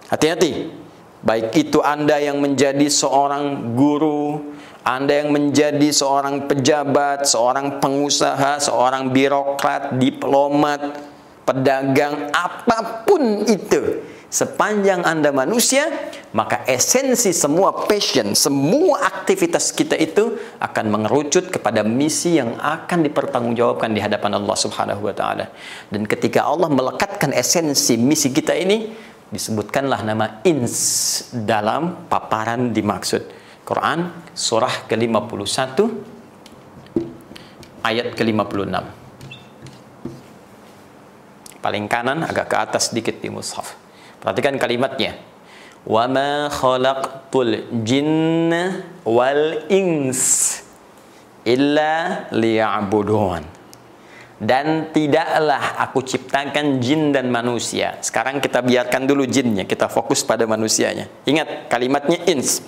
Hati-hati. 0.08 0.84
Baik 1.26 1.58
itu 1.58 1.82
Anda 1.82 2.22
yang 2.22 2.38
menjadi 2.38 2.86
seorang 2.86 3.74
guru, 3.74 4.54
Anda 4.86 5.24
yang 5.24 5.34
menjadi 5.34 5.90
seorang 5.90 6.46
pejabat, 6.46 7.26
seorang 7.26 7.82
pengusaha, 7.82 8.62
seorang 8.62 9.10
birokrat, 9.10 9.98
diplomat, 9.98 11.02
pedagang, 11.42 12.30
apa 12.30 13.02
pun 13.02 13.42
itu 13.42 14.06
Sepanjang 14.36 15.00
Anda 15.00 15.32
manusia, 15.32 15.88
maka 16.36 16.60
esensi 16.68 17.32
semua 17.32 17.72
passion, 17.88 18.36
semua 18.36 19.08
aktivitas 19.08 19.72
kita 19.72 19.96
itu 19.96 20.36
akan 20.60 20.92
mengerucut 20.92 21.48
kepada 21.48 21.80
misi 21.80 22.36
yang 22.36 22.60
akan 22.60 23.00
dipertanggungjawabkan 23.08 23.96
di 23.96 24.04
hadapan 24.04 24.36
Allah 24.36 24.52
Subhanahu 24.52 25.08
wa 25.08 25.16
taala. 25.16 25.48
Dan 25.88 26.04
ketika 26.04 26.44
Allah 26.44 26.68
melekatkan 26.68 27.32
esensi 27.32 27.96
misi 27.96 28.28
kita 28.28 28.52
ini, 28.52 28.92
disebutkanlah 29.32 30.04
nama 30.04 30.44
ins 30.44 31.32
dalam 31.32 32.04
paparan 32.04 32.76
dimaksud. 32.76 33.24
Quran 33.64 34.12
surah 34.36 34.84
ke-51 34.84 35.80
ayat 37.88 38.12
ke-56. 38.12 38.76
Paling 41.64 41.84
kanan 41.88 42.20
agak 42.20 42.52
ke 42.52 42.56
atas 42.60 42.92
sedikit 42.92 43.16
di 43.16 43.32
mushaf. 43.32 43.85
Perhatikan 44.20 44.56
kalimatnya. 44.58 45.18
Wa 45.86 46.10
ma 46.10 46.50
khalaqtul 46.50 47.70
jinna 47.86 48.82
wal 49.06 49.70
ins 49.70 50.62
illa 51.46 52.26
liya'budun. 52.34 53.54
Dan 54.36 54.92
tidaklah 54.92 55.80
aku 55.80 56.04
ciptakan 56.04 56.76
jin 56.76 57.08
dan 57.08 57.32
manusia. 57.32 57.96
Sekarang 58.04 58.36
kita 58.36 58.60
biarkan 58.60 59.08
dulu 59.08 59.24
jinnya, 59.24 59.64
kita 59.64 59.88
fokus 59.88 60.20
pada 60.28 60.44
manusianya. 60.44 61.08
Ingat 61.24 61.72
kalimatnya 61.72 62.20
ins. 62.28 62.60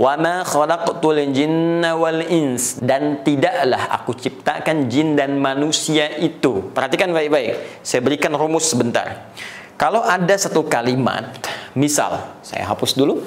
Wa 0.00 0.16
ma 0.16 0.40
khalaqtul 0.48 1.20
jinna 1.36 1.92
wal 1.92 2.24
ins 2.24 2.80
dan 2.80 3.20
tidaklah 3.20 3.92
aku 4.00 4.16
ciptakan 4.16 4.88
jin 4.88 5.12
dan 5.12 5.36
manusia 5.36 6.08
itu. 6.16 6.72
Perhatikan 6.72 7.12
baik-baik. 7.12 7.84
Saya 7.84 8.00
berikan 8.00 8.32
rumus 8.32 8.72
sebentar. 8.72 9.29
Kalau 9.80 10.04
ada 10.04 10.36
satu 10.36 10.60
kalimat, 10.68 11.40
misal, 11.72 12.36
saya 12.44 12.68
hapus 12.68 12.92
dulu. 12.92 13.24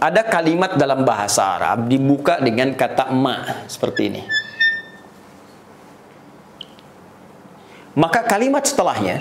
Ada 0.00 0.24
kalimat 0.24 0.72
dalam 0.72 1.04
bahasa 1.04 1.60
Arab 1.60 1.84
dibuka 1.84 2.40
dengan 2.40 2.72
kata 2.72 3.12
ma, 3.12 3.68
seperti 3.68 4.08
ini. 4.08 4.22
Maka 7.92 8.24
kalimat 8.24 8.64
setelahnya, 8.64 9.20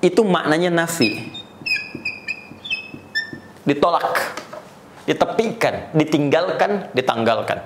itu 0.00 0.24
maknanya 0.24 0.72
nafi. 0.72 1.20
Ditolak, 3.68 4.40
ditepikan, 5.04 5.92
ditinggalkan, 5.92 6.88
ditanggalkan. 6.96 7.60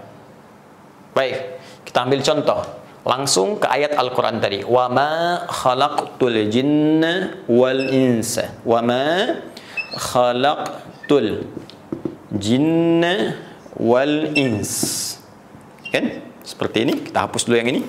Baik, 1.14 1.62
kita 1.86 2.02
ambil 2.02 2.18
contoh. 2.26 2.79
Langsung 3.00 3.56
ke 3.56 3.64
ayat 3.64 3.96
Al-Quran 3.96 4.44
tadi. 4.44 4.60
Wa 4.60 4.92
ma 4.92 5.44
khalaqtul 5.48 6.52
jinna 6.52 7.40
wal 7.48 7.88
insa. 7.88 8.52
Wa 8.60 8.84
ma 8.84 9.40
khalaqtul 9.96 11.48
jinna 12.36 13.40
wal 13.80 14.36
ins. 14.36 15.16
Kan? 15.88 16.20
Seperti 16.44 16.84
ini. 16.84 16.94
Kita 17.00 17.24
hapus 17.24 17.48
dulu 17.48 17.56
yang 17.56 17.72
ini. 17.72 17.82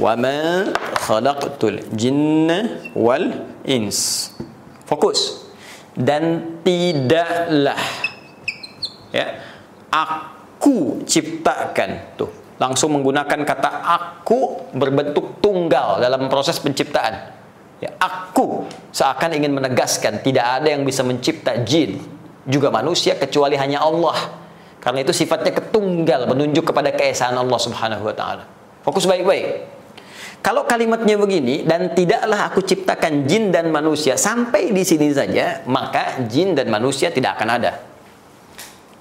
Wa 0.00 0.16
ma 0.16 0.72
khalaqtul 0.96 1.92
jinna 1.92 2.80
wal 2.96 3.44
ins. 3.68 4.32
Fokus. 4.88 5.52
Dan 5.92 6.56
tidaklah 6.64 7.76
ya 9.12 9.36
aku 9.92 11.04
ciptakan 11.04 12.16
tuh 12.16 12.41
langsung 12.62 12.94
menggunakan 12.94 13.42
kata 13.42 13.70
aku 13.82 14.70
berbentuk 14.70 15.42
tunggal 15.42 15.98
dalam 15.98 16.30
proses 16.30 16.62
penciptaan 16.62 17.34
ya 17.82 17.90
aku 17.98 18.70
seakan 18.94 19.34
ingin 19.34 19.50
menegaskan 19.50 20.22
tidak 20.22 20.62
ada 20.62 20.70
yang 20.70 20.86
bisa 20.86 21.02
mencipta 21.02 21.58
jin 21.66 21.98
juga 22.46 22.70
manusia 22.70 23.18
kecuali 23.18 23.58
hanya 23.58 23.82
Allah 23.82 24.14
karena 24.78 25.02
itu 25.02 25.10
sifatnya 25.10 25.58
ketunggal 25.58 26.30
menunjuk 26.30 26.70
kepada 26.70 26.94
keesaan 26.94 27.34
Allah 27.34 27.58
Subhanahu 27.58 28.06
wa 28.06 28.14
taala 28.14 28.46
fokus 28.86 29.10
baik-baik 29.10 29.66
kalau 30.42 30.66
kalimatnya 30.66 31.14
begini 31.14 31.62
dan 31.62 31.94
tidaklah 31.94 32.50
aku 32.50 32.66
ciptakan 32.66 33.30
jin 33.30 33.54
dan 33.54 33.70
manusia 33.70 34.18
sampai 34.18 34.74
di 34.74 34.82
sini 34.82 35.14
saja, 35.14 35.62
maka 35.70 36.18
jin 36.26 36.58
dan 36.58 36.66
manusia 36.66 37.14
tidak 37.14 37.38
akan 37.38 37.62
ada. 37.62 37.78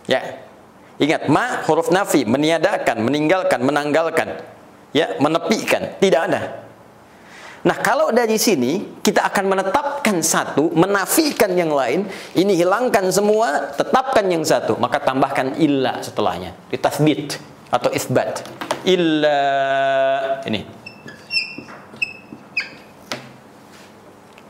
Ya. 0.06 0.22
Ingat, 1.02 1.34
ma 1.34 1.66
huruf 1.66 1.90
nafi 1.90 2.30
meniadakan, 2.30 3.02
meninggalkan, 3.02 3.60
menanggalkan, 3.66 4.38
ya, 4.94 5.18
menepikan, 5.18 5.98
tidak 5.98 6.30
ada. 6.30 6.42
Nah, 7.62 7.78
kalau 7.78 8.14
dari 8.14 8.38
sini 8.38 9.02
kita 9.02 9.26
akan 9.26 9.46
menetapkan 9.50 10.22
satu, 10.22 10.70
menafikan 10.74 11.54
yang 11.58 11.74
lain, 11.74 12.06
ini 12.38 12.54
hilangkan 12.54 13.10
semua, 13.10 13.74
tetapkan 13.74 14.26
yang 14.30 14.46
satu, 14.46 14.78
maka 14.78 15.02
tambahkan 15.02 15.58
illa 15.58 16.02
setelahnya, 16.06 16.54
ditasbit 16.70 17.42
atau 17.74 17.90
isbat. 17.94 18.46
Illa 18.86 19.42
ini 20.46 20.82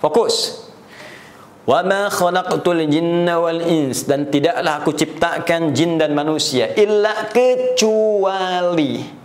Fokus. 0.01 0.60
Wa 1.61 1.85
ma 1.85 2.09
khalaqtul 2.09 2.89
jinna 2.89 3.37
wal 3.37 3.61
ins 3.61 4.09
dan 4.09 4.29
tidaklah 4.33 4.81
aku 4.81 4.97
ciptakan 4.97 5.77
jin 5.77 6.01
dan 6.01 6.17
manusia 6.17 6.73
illa 6.73 7.29
kecuali 7.29 9.21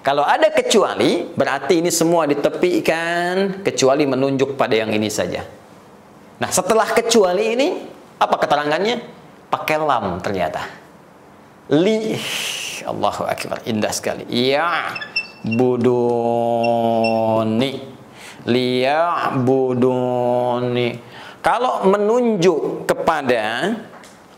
kalau 0.00 0.24
ada 0.24 0.48
kecuali 0.48 1.28
berarti 1.28 1.84
ini 1.84 1.92
semua 1.92 2.24
ditepikan 2.24 3.60
kecuali 3.60 4.08
menunjuk 4.08 4.56
pada 4.56 4.72
yang 4.72 4.88
ini 4.96 5.12
saja. 5.12 5.44
Nah, 6.40 6.48
setelah 6.48 6.88
kecuali 6.96 7.52
ini 7.52 7.84
apa 8.16 8.40
keterangannya? 8.40 8.96
Pakai 9.52 9.76
lam 9.76 10.16
ternyata. 10.24 10.64
Li 11.68 12.16
Allahu 12.88 13.28
akbar, 13.28 13.60
indah 13.68 13.92
sekali. 13.92 14.24
Ya 14.32 14.96
buduni 15.44 16.32
liya'buduni. 18.48 19.28
Kalau 21.40 21.88
menunjuk 21.88 22.84
kepada 22.84 23.72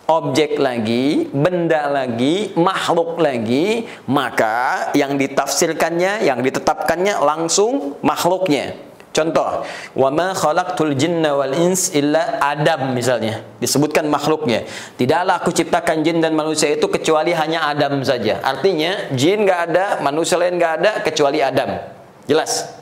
objek 0.06 0.58
lagi, 0.58 1.26
benda 1.30 1.90
lagi, 1.90 2.54
makhluk 2.54 3.18
lagi, 3.18 3.86
maka 4.06 4.90
yang 4.94 5.18
ditafsirkannya, 5.18 6.26
yang 6.26 6.42
ditetapkannya 6.42 7.18
langsung 7.22 7.98
makhluknya. 8.06 8.78
Contoh, 9.12 9.60
wa 9.92 10.08
ma 10.08 10.32
khalaqtul 10.32 10.96
jinna 10.96 11.36
wal 11.36 11.52
ins 11.52 11.92
illa 11.92 12.40
Adam 12.40 12.96
misalnya. 12.96 13.44
Disebutkan 13.60 14.08
makhluknya. 14.08 14.64
Tidaklah 14.96 15.36
aku 15.36 15.52
ciptakan 15.52 16.00
jin 16.00 16.24
dan 16.24 16.32
manusia 16.32 16.72
itu 16.72 16.88
kecuali 16.88 17.36
hanya 17.36 17.68
Adam 17.68 18.00
saja. 18.00 18.40
Artinya 18.40 19.12
jin 19.12 19.44
nggak 19.44 19.60
ada, 19.68 19.84
manusia 20.00 20.40
lain 20.40 20.56
nggak 20.56 20.74
ada 20.80 20.90
kecuali 21.04 21.44
Adam. 21.44 21.76
Jelas? 22.24 22.81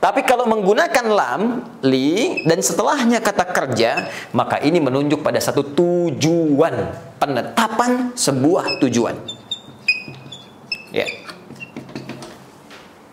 Tapi 0.00 0.24
kalau 0.24 0.48
menggunakan 0.48 1.06
lam, 1.12 1.42
li, 1.84 2.40
dan 2.48 2.64
setelahnya 2.64 3.20
kata 3.20 3.44
kerja, 3.52 4.08
maka 4.32 4.56
ini 4.64 4.80
menunjuk 4.80 5.20
pada 5.20 5.36
satu 5.36 5.60
tujuan. 5.76 6.72
Penetapan 7.20 8.16
sebuah 8.16 8.80
tujuan. 8.80 9.12
Ya. 10.88 11.04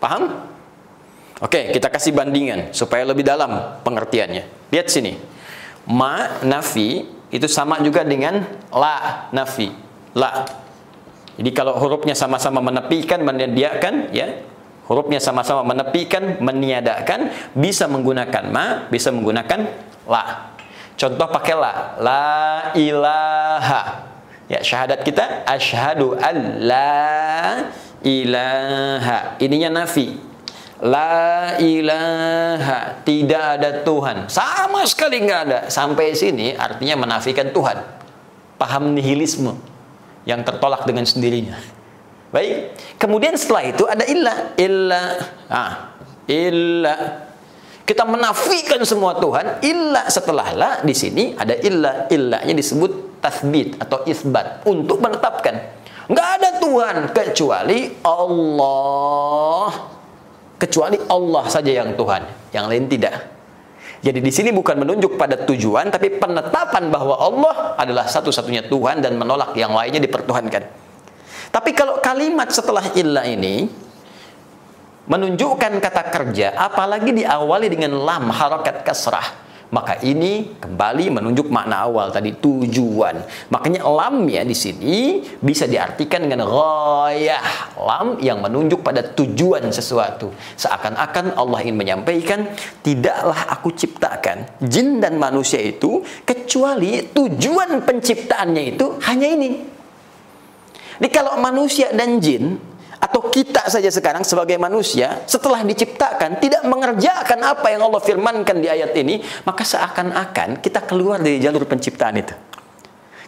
Paham? 0.00 0.48
Oke, 1.44 1.76
kita 1.76 1.92
kasih 1.92 2.16
bandingan 2.16 2.72
supaya 2.72 3.04
lebih 3.04 3.22
dalam 3.22 3.78
pengertiannya. 3.84 4.72
Lihat 4.72 4.88
sini. 4.88 5.20
Ma 5.92 6.40
nafi 6.40 7.04
itu 7.28 7.44
sama 7.52 7.84
juga 7.84 8.00
dengan 8.00 8.48
la 8.72 9.28
nafi. 9.36 9.68
La. 10.16 10.48
Jadi 11.36 11.50
kalau 11.52 11.76
hurufnya 11.78 12.16
sama-sama 12.16 12.58
menepikan, 12.64 13.22
menyediakan, 13.22 14.10
ya, 14.10 14.42
hurufnya 14.88 15.20
sama-sama 15.20 15.62
menepikan, 15.62 16.40
meniadakan, 16.40 17.28
bisa 17.52 17.84
menggunakan 17.86 18.44
ma, 18.48 18.88
bisa 18.88 19.12
menggunakan 19.12 19.68
la. 20.08 20.56
Contoh 20.98 21.28
pakai 21.30 21.54
la, 21.54 21.72
la 22.00 22.26
ilaha. 22.74 23.80
Ya, 24.48 24.64
syahadat 24.64 25.04
kita 25.04 25.44
asyhadu 25.44 26.16
alla 26.16 27.68
ilaha. 28.02 29.38
Ininya 29.38 29.84
nafi. 29.84 30.16
La 30.78 31.58
ilaha, 31.58 33.02
tidak 33.02 33.44
ada 33.58 33.70
Tuhan. 33.82 34.30
Sama 34.30 34.86
sekali 34.88 35.20
nggak 35.22 35.40
ada. 35.50 35.58
Sampai 35.68 36.14
sini 36.14 36.54
artinya 36.54 37.04
menafikan 37.04 37.50
Tuhan. 37.50 37.82
Paham 38.56 38.94
nihilisme 38.94 39.58
yang 40.22 40.42
tertolak 40.46 40.86
dengan 40.86 41.02
sendirinya. 41.02 41.77
Baik. 42.28 42.76
Kemudian 43.00 43.32
setelah 43.34 43.64
itu 43.64 43.84
ada 43.88 44.04
illa. 44.04 44.52
Illa. 44.60 45.02
Ah, 45.48 45.72
illa. 46.28 46.96
Kita 47.88 48.04
menafikan 48.04 48.84
semua 48.84 49.16
Tuhan. 49.16 49.64
Illa 49.64 50.04
setelah 50.12 50.52
la 50.52 50.70
di 50.84 50.92
sini 50.92 51.32
ada 51.32 51.56
illa. 51.56 52.04
Illanya 52.12 52.52
disebut 52.52 53.20
tasbit 53.24 53.80
atau 53.80 54.04
isbat 54.04 54.60
untuk 54.68 55.00
menetapkan. 55.00 55.56
Nggak 56.08 56.28
ada 56.40 56.48
Tuhan 56.60 56.96
kecuali 57.16 57.96
Allah. 58.04 59.68
Kecuali 60.58 60.98
Allah 61.06 61.44
saja 61.48 61.70
yang 61.70 61.94
Tuhan, 61.94 62.52
yang 62.52 62.66
lain 62.66 62.90
tidak. 62.90 63.14
Jadi 63.98 64.18
di 64.22 64.32
sini 64.34 64.50
bukan 64.50 64.78
menunjuk 64.84 65.18
pada 65.18 65.38
tujuan, 65.48 65.90
tapi 65.90 66.18
penetapan 66.18 66.90
bahwa 66.90 67.14
Allah 67.18 67.54
adalah 67.78 68.06
satu-satunya 68.06 68.66
Tuhan 68.66 69.02
dan 69.02 69.14
menolak 69.16 69.54
yang 69.54 69.74
lainnya 69.74 70.02
dipertuhankan. 70.02 70.87
Tapi 71.48 71.70
kalau 71.72 71.98
kalimat 72.04 72.48
setelah 72.52 72.84
illa 72.92 73.24
ini 73.24 73.68
menunjukkan 75.08 75.80
kata 75.80 76.02
kerja, 76.12 76.52
apalagi 76.52 77.16
diawali 77.16 77.72
dengan 77.72 77.96
lam 78.04 78.28
harakat 78.28 78.84
kasrah, 78.84 79.24
maka 79.68 80.00
ini 80.00 80.56
kembali 80.60 81.12
menunjuk 81.12 81.52
makna 81.52 81.84
awal 81.84 82.08
tadi 82.08 82.32
tujuan. 82.36 83.20
Makanya 83.52 83.84
lam 83.84 84.24
ya 84.28 84.44
di 84.44 84.56
sini 84.56 85.20
bisa 85.40 85.68
diartikan 85.68 86.24
dengan 86.24 86.48
ghayah, 86.48 87.76
lam 87.76 88.20
yang 88.20 88.40
menunjuk 88.40 88.80
pada 88.80 89.04
tujuan 89.04 89.68
sesuatu. 89.68 90.32
Seakan-akan 90.56 91.36
Allah 91.36 91.58
ingin 91.64 91.76
menyampaikan, 91.76 92.48
tidaklah 92.80 93.48
aku 93.48 93.72
ciptakan 93.76 94.60
jin 94.64 95.00
dan 95.04 95.20
manusia 95.20 95.60
itu 95.60 96.00
kecuali 96.24 97.04
tujuan 97.12 97.84
penciptaannya 97.84 98.62
itu 98.76 99.00
hanya 99.04 99.28
ini. 99.28 99.77
Jadi 100.98 101.08
kalau 101.14 101.38
manusia 101.38 101.94
dan 101.94 102.18
jin 102.18 102.58
atau 102.98 103.30
kita 103.30 103.70
saja 103.70 103.86
sekarang 103.94 104.26
sebagai 104.26 104.58
manusia 104.58 105.22
setelah 105.30 105.62
diciptakan 105.62 106.42
tidak 106.42 106.66
mengerjakan 106.66 107.38
apa 107.46 107.70
yang 107.70 107.86
Allah 107.86 108.02
firmankan 108.02 108.58
di 108.58 108.66
ayat 108.66 108.90
ini, 108.98 109.22
maka 109.46 109.62
seakan-akan 109.62 110.58
kita 110.58 110.82
keluar 110.82 111.22
dari 111.22 111.38
jalur 111.38 111.62
penciptaan 111.62 112.18
itu. 112.18 112.34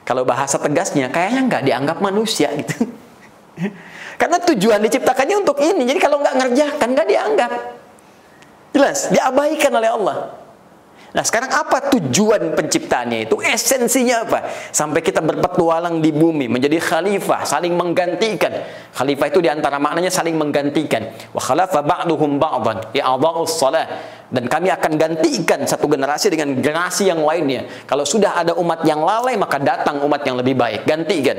Kalau 0.02 0.26
bahasa 0.26 0.58
tegasnya 0.58 1.06
kayaknya 1.14 1.46
nggak 1.46 1.62
dianggap 1.62 1.98
manusia 2.02 2.50
gitu. 2.58 2.90
Karena 4.20 4.42
tujuan 4.42 4.82
diciptakannya 4.82 5.36
untuk 5.38 5.62
ini. 5.62 5.86
Jadi 5.86 5.98
kalau 6.02 6.18
nggak 6.18 6.34
ngerjakan 6.34 6.88
nggak 6.92 7.08
dianggap. 7.08 7.52
Jelas, 8.74 8.98
diabaikan 9.14 9.72
oleh 9.74 9.90
Allah. 9.90 10.16
Nah 11.10 11.26
sekarang 11.26 11.50
apa 11.50 11.90
tujuan 11.90 12.54
penciptaannya 12.54 13.26
itu? 13.26 13.42
Esensinya 13.42 14.22
apa? 14.22 14.46
Sampai 14.70 15.02
kita 15.02 15.18
berpetualang 15.18 15.98
di 15.98 16.14
bumi 16.14 16.46
menjadi 16.46 16.78
khalifah, 16.78 17.42
saling 17.42 17.74
menggantikan. 17.74 18.54
Khalifah 18.94 19.26
itu 19.26 19.42
di 19.42 19.50
antara 19.50 19.82
maknanya 19.82 20.06
saling 20.06 20.38
menggantikan. 20.38 21.10
Wa 21.34 21.42
khalafa 21.42 21.82
ba'duhum 21.82 22.38
ba'dan 22.38 22.94
i'adha'us 22.94 23.58
salah. 23.58 23.86
Dan 24.30 24.46
kami 24.46 24.70
akan 24.70 24.92
gantikan 24.94 25.66
satu 25.66 25.90
generasi 25.90 26.30
dengan 26.30 26.54
generasi 26.62 27.10
yang 27.10 27.26
lainnya. 27.26 27.66
Kalau 27.90 28.06
sudah 28.06 28.38
ada 28.38 28.54
umat 28.54 28.86
yang 28.86 29.02
lalai 29.02 29.34
maka 29.34 29.58
datang 29.58 30.06
umat 30.06 30.22
yang 30.22 30.38
lebih 30.38 30.54
baik. 30.54 30.86
Gantikan. 30.86 31.38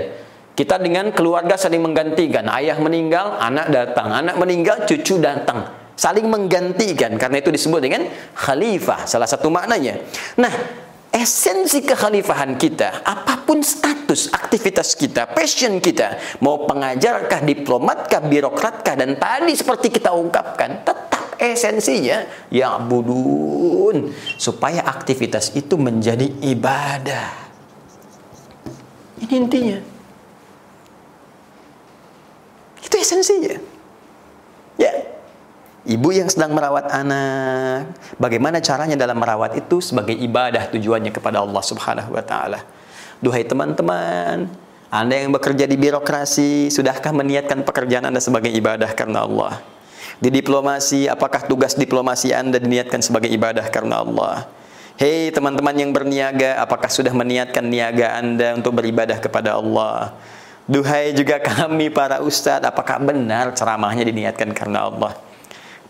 Kita 0.51 0.75
dengan 0.83 1.15
keluarga 1.15 1.55
saling 1.55 1.79
menggantikan. 1.79 2.43
Ayah 2.51 2.75
meninggal, 2.75 3.39
anak 3.39 3.71
datang. 3.71 4.11
Anak 4.11 4.35
meninggal, 4.35 4.83
cucu 4.83 5.15
datang 5.23 5.81
saling 6.01 6.25
menggantikan 6.25 7.13
karena 7.21 7.37
itu 7.37 7.53
disebut 7.53 7.77
dengan 7.77 8.09
khalifah 8.33 9.05
salah 9.05 9.29
satu 9.29 9.53
maknanya 9.53 10.01
nah 10.33 10.49
esensi 11.13 11.85
kekhalifahan 11.85 12.57
kita 12.57 13.05
apa 13.05 13.45
pun 13.45 13.61
status 13.61 14.33
aktivitas 14.33 14.97
kita 14.97 15.29
passion 15.29 15.77
kita 15.77 16.17
mau 16.41 16.65
pengajarkah 16.65 17.45
diplomatkah 17.45 18.25
birokratkah 18.25 18.97
dan 18.97 19.21
tadi 19.21 19.53
seperti 19.53 19.93
kita 19.93 20.09
ungkapkan 20.09 20.81
tetap 20.81 21.37
esensinya 21.37 22.25
ya 22.49 22.81
budun 22.81 24.13
supaya 24.37 24.85
aktivitas 24.85 25.57
itu 25.57 25.73
menjadi 25.73 26.29
ibadah. 26.45 27.33
Ini 29.21 29.33
intinya. 29.37 29.77
Itu 32.81 32.95
esensinya. 32.97 33.57
Ya. 34.77 35.10
Ibu 35.81 36.13
yang 36.13 36.29
sedang 36.29 36.53
merawat 36.53 36.93
anak, 36.93 37.97
bagaimana 38.21 38.61
caranya 38.61 38.93
dalam 38.93 39.17
merawat 39.17 39.57
itu 39.57 39.81
sebagai 39.81 40.13
ibadah 40.13 40.69
tujuannya 40.69 41.09
kepada 41.09 41.41
Allah 41.41 41.63
Subhanahu 41.65 42.13
wa 42.13 42.21
taala. 42.21 42.61
Duhai 43.17 43.41
teman-teman, 43.41 44.45
Anda 44.93 45.25
yang 45.25 45.33
bekerja 45.33 45.65
di 45.65 45.81
birokrasi, 45.81 46.69
sudahkah 46.69 47.09
meniatkan 47.17 47.65
pekerjaan 47.65 48.05
Anda 48.05 48.21
sebagai 48.21 48.53
ibadah 48.53 48.93
karena 48.93 49.25
Allah? 49.25 49.57
Di 50.21 50.29
diplomasi, 50.29 51.09
apakah 51.09 51.49
tugas 51.49 51.73
diplomasi 51.73 52.29
Anda 52.29 52.61
diniatkan 52.61 53.01
sebagai 53.01 53.33
ibadah 53.33 53.65
karena 53.73 54.05
Allah? 54.05 54.45
Hei 55.01 55.33
teman-teman 55.33 55.73
yang 55.81 55.89
berniaga, 55.97 56.61
apakah 56.61 56.93
sudah 56.93 57.09
meniatkan 57.09 57.65
niaga 57.65 58.21
Anda 58.21 58.53
untuk 58.53 58.77
beribadah 58.77 59.17
kepada 59.17 59.57
Allah? 59.57 60.13
Duhai 60.69 61.17
juga 61.17 61.41
kami 61.41 61.89
para 61.89 62.21
ustadz, 62.21 62.69
apakah 62.69 63.01
benar 63.01 63.49
ceramahnya 63.57 64.05
diniatkan 64.05 64.53
karena 64.53 64.85
Allah? 64.85 65.30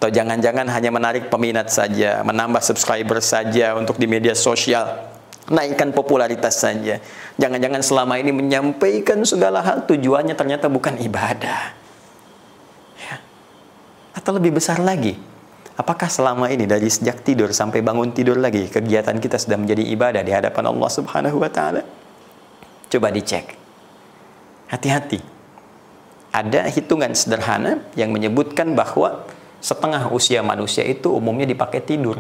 Atau 0.01 0.09
jangan-jangan 0.09 0.65
hanya 0.65 0.89
menarik 0.89 1.29
peminat 1.29 1.69
saja, 1.69 2.25
menambah 2.25 2.57
subscriber 2.65 3.21
saja 3.21 3.77
untuk 3.77 4.01
di 4.01 4.09
media 4.09 4.33
sosial, 4.33 4.97
naikkan 5.45 5.93
popularitas 5.93 6.57
saja. 6.57 6.97
Jangan-jangan 7.37 7.85
selama 7.85 8.17
ini 8.17 8.33
menyampaikan 8.33 9.21
segala 9.21 9.61
hal 9.61 9.85
tujuannya 9.85 10.33
ternyata 10.33 10.73
bukan 10.73 10.97
ibadah. 11.05 11.77
Ya. 12.97 13.21
Atau 14.17 14.41
lebih 14.41 14.57
besar 14.57 14.81
lagi, 14.81 15.21
apakah 15.77 16.09
selama 16.09 16.49
ini 16.49 16.65
dari 16.65 16.89
sejak 16.89 17.21
tidur 17.21 17.53
sampai 17.53 17.85
bangun 17.85 18.09
tidur 18.09 18.41
lagi 18.41 18.73
kegiatan 18.73 19.21
kita 19.21 19.37
sudah 19.37 19.61
menjadi 19.61 19.85
ibadah 19.85 20.25
di 20.25 20.33
hadapan 20.33 20.65
Allah 20.65 20.89
Subhanahu 20.89 21.37
wa 21.37 21.49
taala? 21.53 21.85
Coba 22.89 23.13
dicek. 23.13 23.53
Hati-hati. 24.65 25.21
Ada 26.33 26.73
hitungan 26.73 27.13
sederhana 27.13 27.85
yang 27.93 28.09
menyebutkan 28.09 28.73
bahwa 28.73 29.29
setengah 29.61 30.09
usia 30.09 30.41
manusia 30.41 30.81
itu 30.81 31.13
umumnya 31.13 31.45
dipakai 31.45 31.85
tidur. 31.85 32.17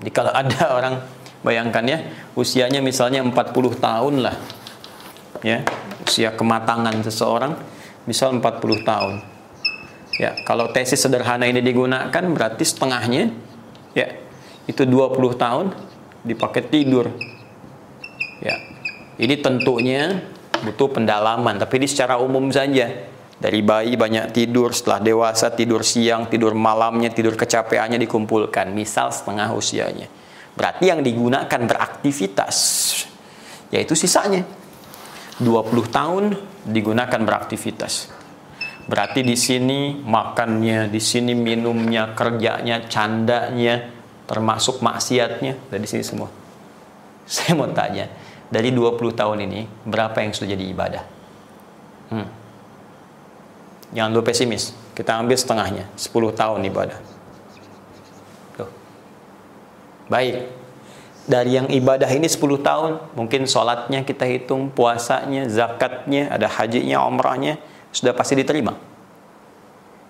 Jadi 0.00 0.10
kalau 0.14 0.32
ada 0.40 0.60
orang 0.72 0.94
bayangkan 1.42 1.84
ya, 1.84 1.98
usianya 2.38 2.80
misalnya 2.80 3.20
40 3.26 3.34
tahun 3.82 4.14
lah. 4.22 4.36
Ya, 5.44 5.66
usia 6.06 6.32
kematangan 6.32 7.04
seseorang 7.04 7.52
misal 8.08 8.38
40 8.38 8.86
tahun. 8.86 9.14
Ya, 10.16 10.32
kalau 10.48 10.72
tesis 10.72 10.96
sederhana 10.96 11.44
ini 11.44 11.60
digunakan 11.60 12.08
berarti 12.08 12.64
setengahnya 12.64 13.36
ya 13.92 14.16
itu 14.64 14.88
20 14.88 15.36
tahun 15.36 15.76
dipakai 16.24 16.72
tidur. 16.72 17.12
Ya. 18.40 18.56
Ini 19.16 19.40
tentunya 19.40 20.24
butuh 20.64 20.92
pendalaman, 20.92 21.56
tapi 21.56 21.80
ini 21.80 21.88
secara 21.88 22.16
umum 22.20 22.48
saja 22.52 22.88
dari 23.36 23.60
bayi 23.60 24.00
banyak 24.00 24.32
tidur, 24.32 24.72
setelah 24.72 25.04
dewasa 25.04 25.52
tidur 25.52 25.84
siang, 25.84 26.24
tidur 26.32 26.56
malamnya, 26.56 27.12
tidur 27.12 27.36
kecapeannya 27.36 28.00
dikumpulkan. 28.00 28.72
Misal 28.72 29.12
setengah 29.12 29.52
usianya. 29.52 30.08
Berarti 30.56 30.88
yang 30.88 31.04
digunakan 31.04 31.60
beraktivitas, 31.68 32.56
yaitu 33.68 33.92
sisanya. 33.92 34.40
20 35.36 35.44
tahun 35.92 36.24
digunakan 36.64 37.20
beraktivitas. 37.20 38.08
Berarti 38.88 39.20
di 39.20 39.36
sini 39.36 40.00
makannya, 40.00 40.88
di 40.88 40.96
sini 40.96 41.36
minumnya, 41.36 42.16
kerjanya, 42.16 42.88
candanya, 42.88 43.84
termasuk 44.24 44.80
maksiatnya, 44.80 45.68
dari 45.68 45.84
sini 45.84 46.00
semua. 46.00 46.32
Saya 47.28 47.52
mau 47.52 47.68
tanya, 47.68 48.08
dari 48.48 48.72
20 48.72 48.96
tahun 49.12 49.44
ini, 49.44 49.84
berapa 49.84 50.24
yang 50.24 50.32
sudah 50.32 50.48
jadi 50.56 50.64
ibadah? 50.72 51.04
Hmm. 52.16 52.45
Jangan 53.94 54.10
lu 54.10 54.22
pesimis. 54.22 54.74
Kita 54.96 55.20
ambil 55.20 55.36
setengahnya, 55.38 55.84
10 55.94 56.32
tahun 56.32 56.60
ibadah. 56.66 56.98
Tuh. 58.56 58.70
Baik. 60.08 60.48
Dari 61.26 61.58
yang 61.58 61.66
ibadah 61.70 62.06
ini 62.10 62.30
10 62.30 62.62
tahun, 62.62 63.02
mungkin 63.18 63.50
sholatnya 63.50 64.06
kita 64.06 64.24
hitung, 64.26 64.70
puasanya, 64.70 65.50
zakatnya, 65.50 66.30
ada 66.30 66.46
hajinya, 66.46 67.02
umrahnya, 67.02 67.58
sudah 67.90 68.14
pasti 68.14 68.38
diterima. 68.38 68.78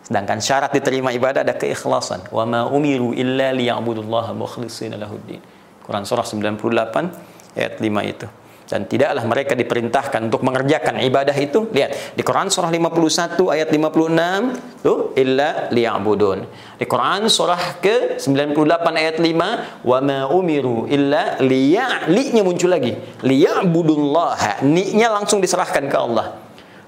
Sedangkan 0.07 0.39
syarat 0.39 0.71
diterima 0.71 1.11
ibadah 1.11 1.43
ada 1.43 1.57
keikhlasan. 1.57 2.31
Wa 2.31 2.47
ma 2.47 2.71
umiru 2.71 3.11
illa 3.11 3.51
liya'budullaha 3.51 4.31
mukhlishina 4.39 4.95
lahuddin. 4.95 5.43
Quran 5.83 6.07
surah 6.07 6.23
98 6.23 7.59
ayat 7.59 7.75
5 7.83 8.13
itu 8.15 8.27
dan 8.67 8.85
tidaklah 8.87 9.23
mereka 9.27 9.55
diperintahkan 9.55 10.31
untuk 10.31 10.43
mengerjakan 10.43 11.03
ibadah 11.03 11.35
itu. 11.35 11.71
Lihat 11.71 12.19
di 12.19 12.23
Quran 12.27 12.51
surah 12.51 12.71
51 12.71 13.55
ayat 13.55 13.69
56 13.71 14.83
tuh 14.83 14.99
illa 15.19 15.71
liya'budun. 15.71 16.39
Di 16.77 16.85
Quran 16.85 17.31
surah 17.31 17.81
ke 17.83 18.19
98 18.19 19.03
ayat 19.03 19.17
5 19.19 19.87
wa 19.87 19.99
ma 20.03 20.21
umiru 20.31 20.87
illa 20.87 21.39
liya 21.43 22.07
li-nya 22.11 22.43
muncul 22.47 22.71
lagi. 22.71 22.95
Liya'budullah 23.23 24.63
ni-nya 24.67 25.11
langsung 25.11 25.43
diserahkan 25.43 25.87
ke 25.91 25.97
Allah 25.97 26.46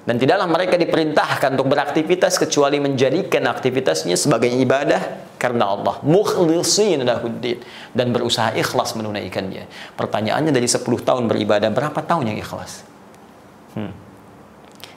dan 0.08 0.16
tidaklah 0.16 0.48
mereka 0.48 0.80
diperintahkan 0.80 1.52
untuk 1.52 1.68
beraktivitas 1.68 2.40
kecuali 2.40 2.80
menjadikan 2.80 3.44
aktivitasnya 3.44 4.16
sebagai 4.16 4.48
ibadah 4.48 5.36
karena 5.36 5.68
Allah 5.68 6.00
lahuddin 6.00 7.60
dan 7.92 8.08
berusaha 8.08 8.56
ikhlas 8.56 8.96
menunaikannya. 8.96 9.68
Pertanyaannya 10.00 10.48
dari 10.48 10.64
10 10.64 10.80
tahun 11.04 11.28
beribadah 11.28 11.68
berapa 11.68 12.00
tahun 12.00 12.32
yang 12.32 12.40
ikhlas? 12.40 12.88
Hmm. 13.76 13.92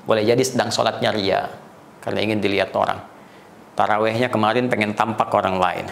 Boleh 0.07 0.23
jadi 0.23 0.39
sedang 0.47 0.71
sholatnya 0.71 1.11
ria 1.11 1.51
karena 1.99 2.31
ingin 2.31 2.39
dilihat 2.39 2.71
orang. 2.71 3.03
Tarawehnya 3.75 4.31
kemarin 4.31 4.71
pengen 4.71 4.95
tampak 4.95 5.27
orang 5.35 5.59
lain. 5.59 5.85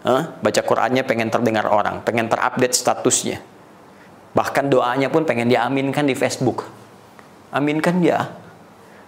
Huh? 0.00 0.32
Baca 0.40 0.62
Qurannya 0.64 1.04
pengen 1.04 1.28
terdengar 1.28 1.68
orang, 1.68 2.00
pengen 2.08 2.24
terupdate 2.32 2.72
statusnya. 2.72 3.36
Bahkan 4.32 4.72
doanya 4.72 5.12
pun 5.12 5.28
pengen 5.28 5.52
diaminkan 5.52 6.08
di 6.08 6.16
Facebook. 6.16 6.64
Aminkan 7.52 8.00
ya 8.00 8.41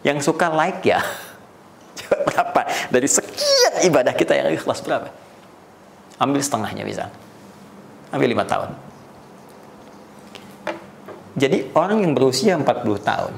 yang 0.04 0.20
suka 0.20 0.52
like 0.52 0.84
ya. 0.84 1.00
Coba 1.98 2.16
berapa? 2.28 2.60
Dari 2.92 3.08
sekian 3.08 3.88
ibadah 3.88 4.12
kita 4.12 4.36
yang 4.36 4.52
ikhlas 4.52 4.84
berapa? 4.84 5.08
Ambil 6.20 6.44
setengahnya 6.44 6.84
bisa. 6.84 7.08
Ambil 8.12 8.30
lima 8.30 8.44
tahun. 8.46 8.76
Jadi 11.34 11.74
orang 11.74 12.06
yang 12.06 12.14
berusia 12.14 12.54
40 12.54 12.62
tahun, 13.02 13.34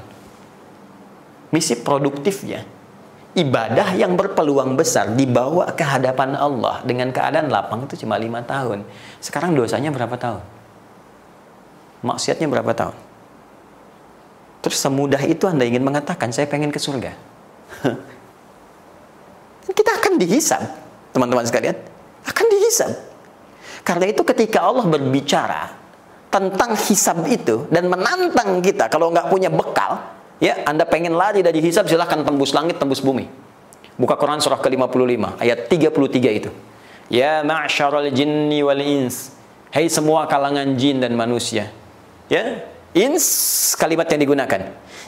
misi 1.49 1.73
produktifnya, 1.81 2.61
ibadah 3.33 3.97
yang 3.97 4.13
berpeluang 4.13 4.77
besar 4.77 5.17
dibawa 5.17 5.73
ke 5.73 5.81
hadapan 5.81 6.37
Allah 6.37 6.85
dengan 6.85 7.09
keadaan 7.09 7.49
lapang 7.49 7.89
itu 7.89 8.05
cuma 8.05 8.21
lima 8.21 8.45
tahun. 8.45 8.85
Sekarang 9.17 9.57
dosanya 9.57 9.89
berapa 9.89 10.13
tahun? 10.13 10.45
Maksiatnya 12.05 12.45
berapa 12.45 12.69
tahun? 12.77 13.06
Terus 14.67 14.83
semudah 14.83 15.23
itu 15.23 15.47
Anda 15.47 15.63
ingin 15.63 15.79
mengatakan, 15.79 16.35
saya 16.35 16.43
pengen 16.43 16.75
ke 16.75 16.75
surga. 16.75 17.15
Kita 19.79 19.91
akan 19.95 20.19
dihisab, 20.19 20.59
teman-teman 21.15 21.47
sekalian. 21.47 21.71
Akan 22.27 22.51
dihisab. 22.51 22.91
Karena 23.87 24.11
itu 24.11 24.27
ketika 24.27 24.67
Allah 24.67 24.83
berbicara 24.83 25.71
tentang 26.27 26.75
hisab 26.75 27.23
itu 27.31 27.63
dan 27.71 27.87
menantang 27.87 28.59
kita 28.59 28.91
kalau 28.91 29.07
nggak 29.15 29.31
punya 29.31 29.47
bekal, 29.47 30.03
ya 30.43 30.59
Anda 30.67 30.83
pengen 30.83 31.15
lari 31.15 31.39
dari 31.39 31.63
hisab 31.63 31.87
silahkan 31.87 32.27
tembus 32.27 32.51
langit, 32.51 32.75
tembus 32.75 32.99
bumi. 32.99 33.31
Buka 33.95 34.19
Quran 34.19 34.43
surah 34.43 34.59
ke-55 34.59 35.39
ayat 35.39 35.71
33 35.71 36.39
itu. 36.43 36.51
Ya 37.07 37.39
ma'syarul 37.47 38.11
jinni 38.11 38.59
wal 38.59 38.83
ins. 38.83 39.31
Hey, 39.71 39.87
semua 39.87 40.27
kalangan 40.27 40.75
jin 40.75 40.99
dan 40.99 41.15
manusia. 41.15 41.71
Ya, 42.27 42.67
ins 42.97 43.25
kalimat 43.77 44.09
yang 44.09 44.25
digunakan. 44.25 44.61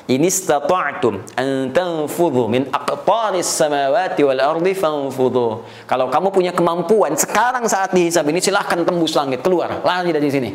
Ini 0.10 0.26
stata'tum 0.26 1.22
an 1.38 1.70
tanfudhu 1.70 2.50
min 2.50 2.66
aqtaris 2.70 3.46
samawati 3.46 4.22
wal 4.26 4.42
ardi 4.42 4.74
fanfudhu. 4.74 5.66
Kalau 5.86 6.10
kamu 6.10 6.34
punya 6.34 6.52
kemampuan 6.54 7.14
sekarang 7.14 7.66
saat 7.70 7.94
dihisab 7.94 8.26
ini 8.30 8.42
silahkan 8.42 8.82
tembus 8.86 9.14
langit 9.18 9.42
keluar 9.42 9.82
lari 9.86 10.10
dari 10.10 10.30
sini. 10.30 10.50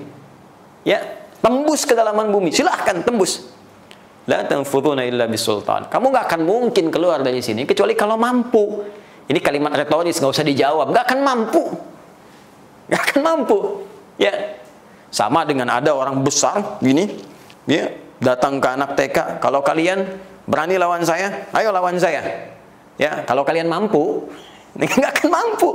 Ya 0.82 1.02
tembus 1.38 1.86
ke 1.86 1.94
dalaman 1.94 2.30
bumi 2.34 2.50
silahkan 2.50 3.02
tembus. 3.02 3.50
La 4.26 4.42
tanfudhuna 4.42 5.04
illa 5.04 5.28
bisultan. 5.30 5.86
Kamu 5.86 6.10
nggak 6.10 6.24
akan 6.32 6.40
mungkin 6.42 6.88
keluar 6.88 7.20
dari 7.20 7.38
sini 7.44 7.62
kecuali 7.62 7.94
kalau 7.94 8.18
mampu. 8.18 8.82
Ini 9.24 9.38
kalimat 9.38 9.70
retoris 9.74 10.18
nggak 10.18 10.32
usah 10.34 10.46
dijawab. 10.46 10.90
Nggak 10.90 11.04
akan 11.12 11.20
mampu. 11.22 11.62
Nggak 12.90 13.02
akan 13.06 13.20
mampu. 13.22 13.58
Ya 14.18 14.53
sama 15.14 15.46
dengan 15.46 15.70
ada 15.70 15.94
orang 15.94 16.26
besar 16.26 16.82
gini, 16.82 17.06
dia 17.70 17.94
datang 18.18 18.58
ke 18.58 18.66
anak 18.66 18.98
TK, 18.98 19.38
kalau 19.38 19.62
kalian 19.62 20.02
berani 20.50 20.74
lawan 20.74 21.06
saya, 21.06 21.46
ayo 21.54 21.70
lawan 21.70 21.94
saya. 22.02 22.50
Ya, 22.98 23.22
kalau 23.22 23.46
kalian 23.46 23.70
mampu, 23.70 24.26
nggak 24.74 25.22
akan 25.22 25.28
mampu. 25.30 25.70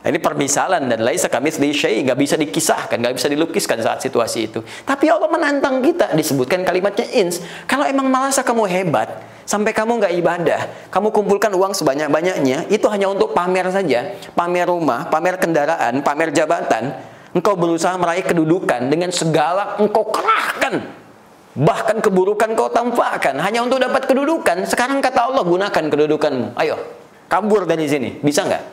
Nah, 0.00 0.08
ini 0.08 0.16
permisalan 0.16 0.88
dan 0.88 1.04
laisa 1.04 1.28
kami 1.28 1.52
syai 1.52 2.00
nggak 2.00 2.16
bisa 2.16 2.40
dikisahkan, 2.40 2.96
nggak 2.96 3.20
bisa 3.20 3.28
dilukiskan 3.28 3.84
saat 3.84 4.00
situasi 4.00 4.48
itu. 4.48 4.64
Tapi 4.88 5.12
Allah 5.12 5.28
menantang 5.28 5.84
kita 5.84 6.16
disebutkan 6.16 6.64
kalimatnya 6.64 7.04
ins. 7.12 7.44
Kalau 7.68 7.84
emang 7.84 8.08
merasa 8.08 8.40
kamu 8.40 8.64
hebat, 8.64 9.20
sampai 9.44 9.76
kamu 9.76 10.00
nggak 10.00 10.14
ibadah, 10.24 10.60
kamu 10.88 11.12
kumpulkan 11.12 11.52
uang 11.52 11.76
sebanyak-banyaknya, 11.76 12.72
itu 12.72 12.88
hanya 12.88 13.12
untuk 13.12 13.36
pamer 13.36 13.68
saja, 13.68 14.16
pamer 14.32 14.72
rumah, 14.72 15.04
pamer 15.12 15.36
kendaraan, 15.36 16.00
pamer 16.00 16.32
jabatan. 16.32 16.96
Engkau 17.30 17.54
berusaha 17.54 17.94
meraih 17.94 18.26
kedudukan 18.26 18.90
dengan 18.90 19.14
segala 19.14 19.78
engkau 19.78 20.02
kerahkan, 20.10 20.82
bahkan 21.54 22.02
keburukan 22.02 22.58
kau 22.58 22.66
tampakkan 22.74 23.38
hanya 23.38 23.62
untuk 23.62 23.78
dapat 23.78 24.10
kedudukan. 24.10 24.66
Sekarang 24.66 24.98
kata 24.98 25.30
Allah 25.30 25.46
gunakan 25.46 25.84
kedudukanmu. 25.94 26.58
Ayo, 26.58 26.74
kabur 27.30 27.70
dari 27.70 27.86
sini, 27.86 28.18
bisa 28.18 28.42
nggak? 28.42 28.64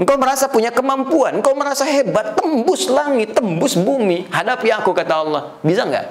Engkau 0.00 0.16
merasa 0.16 0.48
punya 0.48 0.72
kemampuan, 0.72 1.44
engkau 1.44 1.52
merasa 1.52 1.84
hebat, 1.84 2.32
tembus 2.32 2.88
langit, 2.88 3.36
tembus 3.36 3.76
bumi. 3.76 4.24
Hadapi 4.32 4.72
aku, 4.72 4.96
kata 4.96 5.12
Allah. 5.12 5.42
Bisa 5.60 5.84
nggak? 5.84 6.06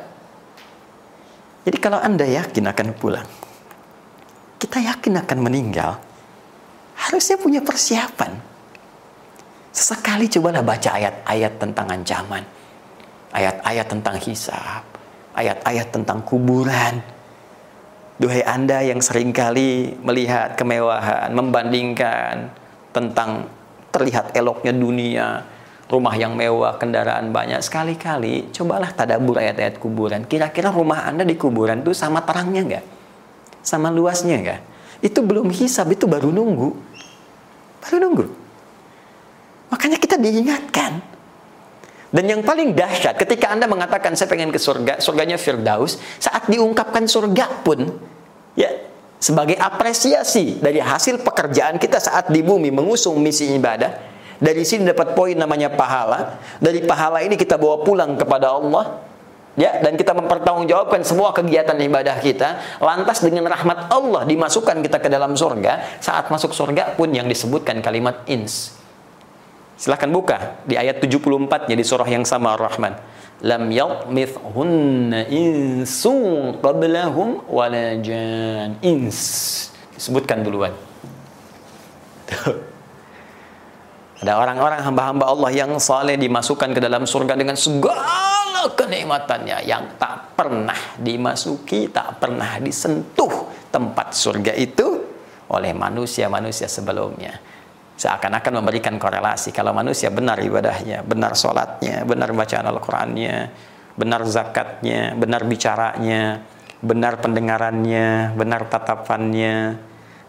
Jadi 1.66 1.78
kalau 1.82 1.98
anda 1.98 2.30
yakin 2.30 2.70
akan 2.70 2.88
pulang, 2.94 3.26
kita 4.62 4.78
yakin 4.86 5.18
akan 5.26 5.38
meninggal, 5.42 5.98
harusnya 6.94 7.42
punya 7.42 7.66
persiapan. 7.66 8.49
Sesekali 9.70 10.26
cobalah 10.26 10.66
baca 10.66 10.90
ayat-ayat 10.98 11.54
tentang 11.62 11.88
ancaman. 11.90 12.44
Ayat-ayat 13.30 13.86
tentang 13.86 14.16
hisab. 14.18 14.84
Ayat-ayat 15.38 15.94
tentang 15.94 16.26
kuburan. 16.26 17.00
Duhai 18.20 18.44
anda 18.44 18.84
yang 18.84 19.00
sering 19.00 19.32
kali 19.32 19.96
melihat 20.04 20.60
kemewahan, 20.60 21.32
membandingkan 21.32 22.52
tentang 22.92 23.48
terlihat 23.96 24.36
eloknya 24.36 24.76
dunia, 24.76 25.48
rumah 25.88 26.14
yang 26.20 26.36
mewah, 26.36 26.76
kendaraan 26.76 27.32
banyak. 27.32 27.64
Sekali-kali 27.64 28.52
cobalah 28.52 28.92
tadabur 28.92 29.40
ayat-ayat 29.40 29.80
kuburan. 29.80 30.28
Kira-kira 30.28 30.70
rumah 30.70 31.08
Anda 31.08 31.24
di 31.24 31.40
kuburan 31.40 31.82
itu 31.82 31.96
sama 31.96 32.22
terangnya 32.28 32.62
nggak? 32.66 32.86
Sama 33.64 33.88
luasnya 33.88 34.36
nggak? 34.42 34.62
Itu 35.00 35.24
belum 35.24 35.50
hisab, 35.50 35.90
itu 35.94 36.04
baru 36.04 36.30
nunggu. 36.30 36.70
Baru 37.80 37.96
nunggu. 38.04 38.49
Makanya 39.70 39.98
kita 40.02 40.18
diingatkan. 40.18 41.02
Dan 42.10 42.26
yang 42.26 42.42
paling 42.42 42.74
dahsyat 42.74 43.22
ketika 43.22 43.54
Anda 43.54 43.70
mengatakan 43.70 44.18
saya 44.18 44.26
pengen 44.34 44.50
ke 44.50 44.58
surga, 44.58 44.98
surganya 44.98 45.38
Firdaus, 45.38 46.02
saat 46.18 46.50
diungkapkan 46.50 47.06
surga 47.06 47.62
pun 47.62 47.86
ya 48.58 48.90
sebagai 49.22 49.54
apresiasi 49.62 50.58
dari 50.58 50.82
hasil 50.82 51.22
pekerjaan 51.22 51.78
kita 51.78 52.02
saat 52.02 52.34
di 52.34 52.42
bumi 52.42 52.74
mengusung 52.74 53.22
misi 53.22 53.54
ibadah. 53.54 54.10
Dari 54.40 54.64
sini 54.64 54.88
dapat 54.88 55.14
poin 55.14 55.36
namanya 55.36 55.70
pahala. 55.70 56.40
Dari 56.58 56.82
pahala 56.88 57.22
ini 57.22 57.36
kita 57.38 57.60
bawa 57.60 57.84
pulang 57.84 58.16
kepada 58.18 58.56
Allah. 58.56 59.06
Ya, 59.60 59.84
dan 59.84 60.00
kita 60.00 60.16
mempertanggungjawabkan 60.16 61.04
semua 61.04 61.36
kegiatan 61.36 61.76
ibadah 61.76 62.16
kita. 62.24 62.80
Lantas 62.80 63.20
dengan 63.20 63.52
rahmat 63.52 63.92
Allah 63.92 64.24
dimasukkan 64.24 64.80
kita 64.80 65.04
ke 65.04 65.12
dalam 65.12 65.36
surga. 65.36 66.00
Saat 66.00 66.32
masuk 66.32 66.56
surga 66.56 66.96
pun 66.96 67.12
yang 67.12 67.28
disebutkan 67.28 67.84
kalimat 67.84 68.24
ins. 68.32 68.79
Silahkan 69.80 70.12
buka 70.12 70.60
di 70.68 70.76
ayat 70.76 71.00
74-nya 71.00 71.72
di 71.72 71.86
surah 71.88 72.04
yang 72.12 72.28
sama 72.28 72.60
Ar-Rahman. 72.60 73.00
Lam 73.48 73.72
yatmithhunna 73.72 75.32
insun 75.32 76.60
qablahum 76.60 77.48
wala 77.48 77.96
jan. 78.04 78.76
Ins. 78.84 79.72
Disebutkan 79.96 80.44
duluan. 80.44 80.76
Ada 84.20 84.36
orang-orang 84.36 84.84
hamba-hamba 84.84 85.32
Allah 85.32 85.52
yang 85.56 85.72
saleh 85.80 86.20
dimasukkan 86.20 86.76
ke 86.76 86.84
dalam 86.84 87.08
surga 87.08 87.40
dengan 87.40 87.56
segala 87.56 88.68
kenikmatannya 88.76 89.64
yang 89.64 89.96
tak 89.96 90.36
pernah 90.36 90.76
dimasuki, 91.00 91.88
tak 91.88 92.20
pernah 92.20 92.60
disentuh 92.60 93.48
tempat 93.72 94.12
surga 94.12 94.60
itu 94.60 95.08
oleh 95.48 95.72
manusia-manusia 95.72 96.68
sebelumnya 96.68 97.40
seakan-akan 98.00 98.64
memberikan 98.64 98.96
korelasi 98.96 99.52
kalau 99.52 99.76
manusia 99.76 100.08
benar 100.08 100.40
ibadahnya, 100.40 101.04
benar 101.04 101.36
sholatnya, 101.36 102.08
benar 102.08 102.32
bacaan 102.32 102.64
Al-Qur'annya, 102.72 103.36
benar 104.00 104.24
zakatnya, 104.24 105.12
benar 105.20 105.44
bicaranya, 105.44 106.40
benar 106.80 107.20
pendengarannya, 107.20 108.40
benar 108.40 108.72
tatapannya, 108.72 109.76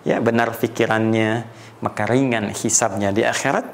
ya 0.03 0.19
benar 0.19 0.51
pikirannya, 0.59 1.47
maka 1.79 2.11
ringan 2.11 2.51
hisabnya 2.51 3.15
di 3.15 3.23
akhirat 3.23 3.71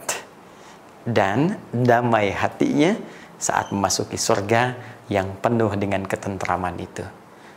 dan 1.09 1.57
damai 1.73 2.37
hatinya 2.37 3.01
saat 3.41 3.73
memasuki 3.73 4.21
surga 4.21 4.77
yang 5.09 5.41
penuh 5.41 5.73
dengan 5.73 6.05
ketentraman 6.05 6.77
itu. 6.77 7.05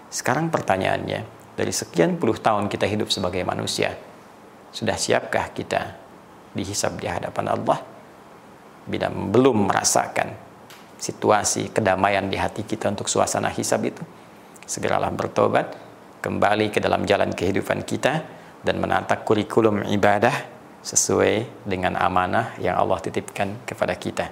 Sekarang 0.07 0.47
pertanyaannya, 0.47 1.27
dari 1.59 1.73
sekian 1.75 2.15
puluh 2.15 2.39
tahun 2.39 2.71
kita 2.71 2.87
hidup 2.87 3.11
sebagai 3.11 3.43
manusia, 3.43 3.99
sudah 4.71 4.95
siapkah 4.95 5.51
kita 5.51 5.98
dihisab 6.53 6.97
di 6.97 7.07
hadapan 7.09 7.53
Allah 7.53 7.79
bila 8.89 9.07
belum 9.09 9.69
merasakan 9.69 10.33
situasi 10.99 11.69
kedamaian 11.71 12.25
di 12.27 12.35
hati 12.35 12.65
kita 12.65 12.89
untuk 12.89 13.05
suasana 13.05 13.53
hisab 13.53 13.85
itu 13.85 14.01
segeralah 14.65 15.13
bertobat 15.13 15.77
kembali 16.19 16.73
ke 16.73 16.81
dalam 16.81 17.05
jalan 17.05 17.31
kehidupan 17.31 17.85
kita 17.85 18.25
dan 18.65 18.75
menata 18.81 19.21
kurikulum 19.21 19.87
ibadah 19.87 20.33
sesuai 20.83 21.63
dengan 21.67 21.95
amanah 21.95 22.57
yang 22.59 22.75
Allah 22.75 22.99
titipkan 22.99 23.63
kepada 23.63 23.95
kita 23.95 24.27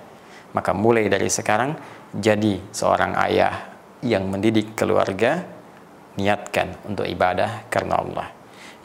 maka 0.51 0.71
mulai 0.73 1.07
dari 1.07 1.29
sekarang 1.29 1.77
jadi 2.11 2.59
seorang 2.73 3.13
ayah 3.29 3.71
yang 4.01 4.27
mendidik 4.27 4.73
keluarga 4.73 5.43
niatkan 6.17 6.75
untuk 6.87 7.05
ibadah 7.05 7.67
karena 7.69 7.99
Allah 7.99 8.27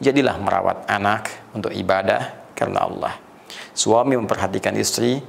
jadilah 0.03 0.35
merawat 0.43 0.91
anak 0.91 1.31
untuk 1.55 1.71
ibadah 1.71 2.51
karena 2.59 2.83
Allah. 2.83 3.15
Suami 3.73 4.17
memperhatikan 4.21 4.77
istri 4.77 5.21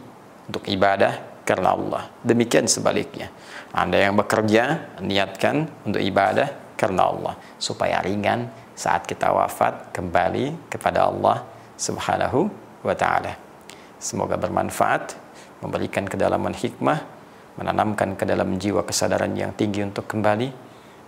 untuk 0.48 0.68
ibadah 0.68 1.44
karena 1.48 1.76
Allah. 1.76 2.04
Demikian 2.24 2.68
sebaliknya. 2.68 3.32
Anda 3.72 4.04
yang 4.04 4.20
bekerja, 4.20 4.96
niatkan 5.00 5.68
untuk 5.88 6.04
ibadah 6.04 6.76
karena 6.76 7.08
Allah. 7.08 7.34
Supaya 7.60 8.04
ringan 8.04 8.52
saat 8.76 9.08
kita 9.08 9.32
wafat 9.32 9.96
kembali 9.96 10.70
kepada 10.72 11.08
Allah 11.08 11.46
subhanahu 11.80 12.52
wa 12.84 12.96
ta'ala. 12.96 13.40
Semoga 14.00 14.36
bermanfaat, 14.36 15.16
memberikan 15.64 16.04
kedalaman 16.04 16.52
hikmah, 16.52 17.00
menanamkan 17.56 18.20
ke 18.20 18.28
dalam 18.28 18.60
jiwa 18.60 18.84
kesadaran 18.84 19.32
yang 19.38 19.56
tinggi 19.56 19.86
untuk 19.86 20.04
kembali, 20.10 20.50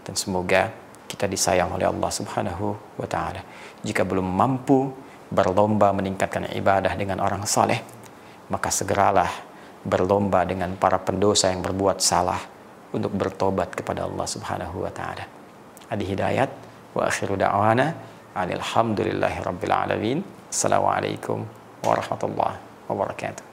dan 0.07 0.13
semoga 0.15 0.71
kita 1.09 1.27
disayang 1.27 1.73
oleh 1.75 1.89
Allah 1.89 2.11
subhanahu 2.11 2.65
wa 2.95 3.07
ta'ala. 3.07 3.43
Jika 3.83 4.07
belum 4.07 4.25
mampu 4.25 5.04
berlomba 5.29 5.93
meningkatkan 5.93 6.49
ibadah 6.53 6.93
dengan 6.93 7.21
orang 7.21 7.45
saleh, 7.45 7.81
maka 8.49 8.69
segeralah 8.69 9.29
berlomba 9.85 10.41
dengan 10.45 10.73
para 10.77 10.97
pendosa 10.97 11.53
yang 11.53 11.61
berbuat 11.61 12.01
salah 12.01 12.41
untuk 12.93 13.13
bertobat 13.13 13.73
kepada 13.73 14.05
Allah 14.05 14.25
Subhanahu 14.25 14.85
wa 14.85 14.91
taala. 14.93 15.25
Adi 15.89 16.05
hidayat 16.05 16.49
wa 16.97 17.05
akhiru 17.05 17.37
da'wana 17.37 17.93
alhamdulillahi 18.33 19.37
rabbil 19.45 19.73
alamin. 19.73 20.17
Assalamualaikum 20.49 21.45
warahmatullahi 21.85 22.57
wabarakatuh. 22.89 23.43